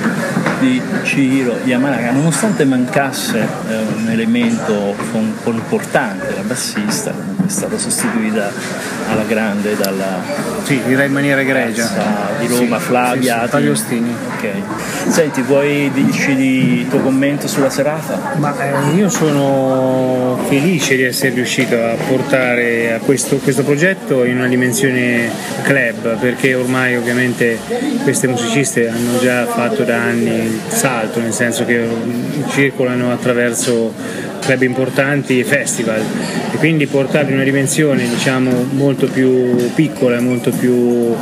di 0.60 0.80
Chihiro 1.02 1.58
Yamanaka, 1.64 2.12
nonostante 2.12 2.64
mancasse 2.64 3.40
eh, 3.40 3.76
un 3.96 4.08
elemento 4.10 4.94
importante, 5.46 6.32
la 6.36 6.42
bassista, 6.42 7.12
è 7.44 7.48
stata 7.48 7.76
sostituita 7.76 8.48
alla 9.08 9.24
grande 9.24 9.76
dalla 9.76 10.48
sì, 10.62 10.80
direi 10.86 11.06
in 11.06 11.12
maniera 11.12 11.40
egregia 11.40 11.88
di 12.38 12.46
Roma, 12.46 12.78
sì, 12.78 12.84
Flavia 12.84 13.42
sì, 13.42 13.48
Flavio 13.48 13.72
Ostini. 13.72 14.14
Ok. 14.36 14.48
Senti, 15.08 15.40
vuoi 15.40 15.90
dirci 15.92 16.30
il 16.32 16.88
tuo 16.88 17.00
commento 17.00 17.48
sulla 17.48 17.70
serata? 17.70 18.34
Ma 18.36 18.54
eh, 18.58 18.94
io 18.94 19.08
sono 19.08 20.38
felice 20.46 20.96
di 20.96 21.04
essere 21.04 21.34
riuscito 21.34 21.74
a 21.74 21.94
portare 22.06 22.92
a 22.92 22.98
questo, 22.98 23.36
questo 23.36 23.62
progetto 23.62 24.24
in 24.24 24.36
una 24.36 24.46
dimensione 24.46 25.30
club, 25.62 26.18
perché 26.18 26.54
ormai 26.54 26.96
ovviamente 26.96 27.58
queste 28.02 28.26
musiciste 28.26 28.88
hanno 28.88 29.18
già 29.18 29.46
fatto 29.46 29.84
da 29.84 29.96
anni 29.96 30.44
il 30.44 30.60
salto, 30.68 31.20
nel 31.20 31.32
senso 31.32 31.64
che 31.64 31.88
circolano 32.50 33.10
attraverso 33.10 33.94
club 34.40 34.62
importanti 34.62 35.38
e 35.38 35.44
festival. 35.44 36.02
E 36.52 36.56
quindi 36.56 36.86
portarli 36.86 37.28
in 37.30 37.34
una 37.34 37.44
dimensione 37.44 38.08
diciamo 38.08 38.66
molto 38.72 39.06
più 39.06 39.72
piccola, 39.74 40.20
molto 40.20 40.50
più 40.50 41.14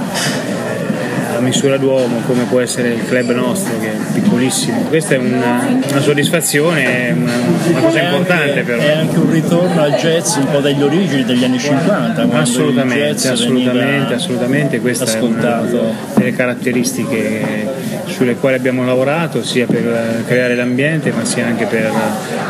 a 1.37 1.41
misura 1.41 1.77
d'uomo 1.77 2.21
come 2.27 2.45
può 2.45 2.61
essere 2.61 2.89
il 2.89 3.05
club 3.05 3.33
nostro 3.33 3.79
che 3.79 3.93
è 3.93 3.97
piccolissimo. 4.15 4.83
Questa 4.83 5.15
è 5.15 5.19
una, 5.19 5.81
una 5.91 6.01
soddisfazione, 6.01 7.15
una, 7.17 7.33
una 7.69 7.81
cosa 7.81 8.01
è 8.01 8.05
importante 8.05 8.49
anche, 8.51 8.63
però. 8.63 8.83
È 8.83 8.93
anche 8.93 9.19
un 9.19 9.31
ritorno 9.31 9.83
al 9.83 9.93
jazz 9.93 10.37
un 10.37 10.51
po' 10.51 10.61
dagli 10.61 10.83
origini 10.83 11.25
degli 11.25 11.45
anni 11.45 11.59
50. 11.59 12.29
Assolutamente, 12.33 13.29
assolutamente, 13.29 14.15
assolutamente. 14.15 14.81
Questa 14.81 15.05
ascoltato. 15.05 15.77
è 15.77 15.81
una 15.81 15.95
delle 16.15 16.33
caratteristiche 16.33 17.69
sulle 18.07 18.37
quali 18.37 18.57
abbiamo 18.57 18.85
lavorato 18.85 19.43
sia 19.43 19.67
per 19.67 20.23
creare 20.27 20.55
l'ambiente 20.55 21.11
ma 21.11 21.25
sia 21.25 21.47
anche 21.47 21.67
per 21.67 21.91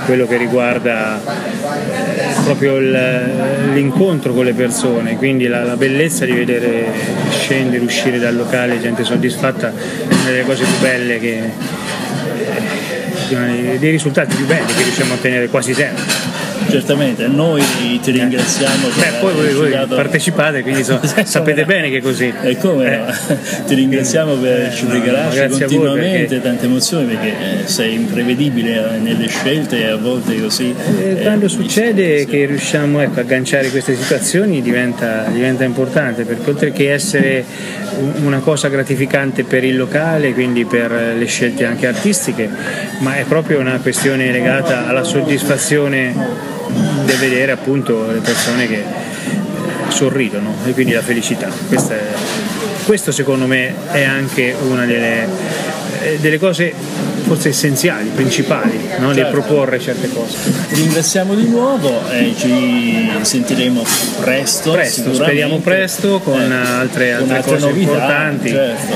quello 0.04 0.26
che 0.26 0.36
riguarda 0.36 1.18
proprio 2.47 2.78
l'incontro 2.78 4.32
con 4.32 4.44
le 4.44 4.52
persone, 4.52 5.16
quindi 5.16 5.48
la, 5.48 5.64
la 5.64 5.77
bellezza 5.77 6.24
di 6.24 6.31
vedere 6.31 6.86
scendere, 7.28 7.82
uscire 7.82 8.20
dal 8.20 8.36
locale 8.36 8.81
gente 8.81 9.02
soddisfatta 9.02 9.73
è 9.73 10.12
una 10.14 10.31
delle 10.31 10.44
cose 10.44 10.62
più 10.62 10.78
belle 10.81 11.18
che 11.18 11.43
eh, 13.31 13.78
dei 13.81 13.90
risultati 13.90 14.36
più 14.36 14.47
belli 14.47 14.73
che 14.74 14.85
riusciamo 14.85 15.14
a 15.14 15.16
ottenere 15.16 15.48
quasi 15.48 15.74
sempre 15.74 16.35
certamente, 16.68 17.26
noi 17.26 17.62
ti 18.02 18.10
ringraziamo 18.10 18.88
per 18.88 19.12
Beh, 19.12 19.18
poi 19.20 19.34
voi, 19.34 19.70
voi 19.70 19.86
partecipate, 19.86 20.62
quindi 20.62 20.84
so, 20.84 21.01
sapete 21.24 21.64
bene 21.64 21.88
che 21.90 21.98
è 21.98 22.01
così. 22.01 22.32
E 22.43 22.56
come 22.56 23.06
eh. 23.28 23.36
ti 23.66 23.74
ringraziamo 23.74 24.34
per 24.34 24.52
averci 24.52 24.86
regalato 24.88 25.48
continuamente 25.48 26.26
perché... 26.26 26.40
tante 26.40 26.64
emozioni 26.66 27.06
perché 27.06 27.28
eh, 27.28 27.66
sei 27.66 27.94
imprevedibile 27.94 28.98
nelle 28.98 29.28
scelte 29.28 29.84
e 29.84 29.90
a 29.90 29.97
volte 29.97 30.40
così. 30.40 30.74
Eh, 30.98 31.18
quando 31.22 31.48
succede 31.48 32.26
che 32.26 32.47
riusciamo 32.47 33.01
ecco, 33.01 33.18
a 33.20 33.22
agganciare 33.22 33.70
queste 33.70 33.94
situazioni 33.94 34.62
diventa, 34.62 35.24
diventa 35.32 35.64
importante 35.64 36.24
perché 36.24 36.51
oltre 36.51 36.72
che 36.72 36.93
essere 36.93 37.44
una 38.22 38.40
cosa 38.40 38.68
gratificante 38.68 39.44
per 39.44 39.64
il 39.64 39.76
locale, 39.76 40.32
quindi 40.32 40.64
per 40.64 40.90
le 41.16 41.26
scelte 41.26 41.64
anche 41.64 41.86
artistiche, 41.86 42.48
ma 42.98 43.16
è 43.16 43.24
proprio 43.24 43.59
una 43.60 43.78
questione 43.80 44.30
legata 44.30 44.86
alla 44.86 45.05
soddisfazione 45.05 46.55
del 47.05 47.16
vedere 47.16 47.52
appunto 47.52 48.10
le 48.10 48.20
persone 48.20 48.66
che 48.66 48.78
eh, 48.78 48.84
sorridono 49.88 50.55
e 50.64 50.72
quindi 50.72 50.93
la 50.93 51.02
felicità. 51.02 51.48
È, 51.68 51.76
questo 52.84 53.12
secondo 53.12 53.47
me 53.47 53.74
è 53.90 54.02
anche 54.05 54.55
una 54.68 54.84
delle, 54.84 55.26
eh, 56.02 56.18
delle 56.20 56.38
cose 56.38 56.72
forse 57.27 57.48
essenziali, 57.48 58.09
principali 58.15 58.77
no? 58.98 59.12
certo. 59.12 59.20
nel 59.20 59.27
proporre 59.32 59.81
certe 59.81 60.09
cose. 60.09 60.36
Ringraziamo 60.69 61.35
di 61.35 61.48
nuovo 61.48 62.09
e 62.09 62.35
ci 62.36 63.11
sentiremo 63.20 63.82
presto. 64.20 64.70
Presto, 64.70 65.12
speriamo 65.12 65.59
presto 65.59 66.20
con 66.20 66.40
eh, 66.40 66.55
altre, 66.55 67.12
altre, 67.12 67.27
con 67.27 67.35
altre 67.35 67.53
cose 67.53 67.66
novità, 67.66 67.90
importanti. 67.90 68.48
Certo. 68.51 68.94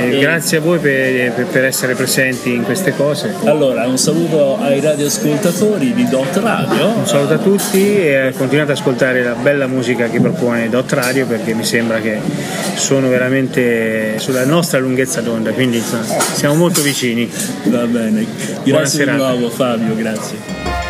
Eh. 0.00 0.18
Grazie 0.18 0.58
a 0.58 0.60
voi 0.60 0.78
per, 0.78 1.32
per, 1.32 1.46
per, 1.46 1.64
essere 1.64 1.94
presenti 1.94 2.52
in 2.52 2.62
queste 2.62 2.94
cose. 2.94 3.34
Allora, 3.44 3.86
un 3.86 3.96
saluto 3.96 4.58
ai 4.60 4.80
radioascoltatori 4.80 5.94
di 5.94 6.06
Dot 6.08 6.36
Radio. 6.36 6.88
Un 6.88 7.06
saluto 7.06 7.34
a 7.34 7.38
tutti 7.38 7.80
e 7.80 8.34
continuate 8.36 8.72
ad 8.72 8.78
ascoltare 8.78 9.22
la 9.22 9.34
bella 9.34 9.66
musica 9.66 10.08
che 10.08 10.20
propone 10.20 10.68
Dot 10.68 10.92
Radio 10.92 11.26
perché 11.26 11.54
mi 11.54 11.64
sembra 11.64 12.00
che 12.00 12.18
sono 12.74 13.08
veramente 13.08 14.18
sulla 14.18 14.44
nostra 14.44 14.78
lunghezza 14.78 15.22
d'onda, 15.22 15.52
quindi 15.52 15.78
insomma, 15.78 16.20
siamo 16.20 16.54
molto 16.54 16.82
vicini. 16.82 17.30
Va 17.64 17.86
bene, 17.86 18.26
grazie 18.64 19.04
di 19.04 19.10
nuovo 19.12 19.48
Fabio, 19.48 19.94
grazie. 19.94 20.81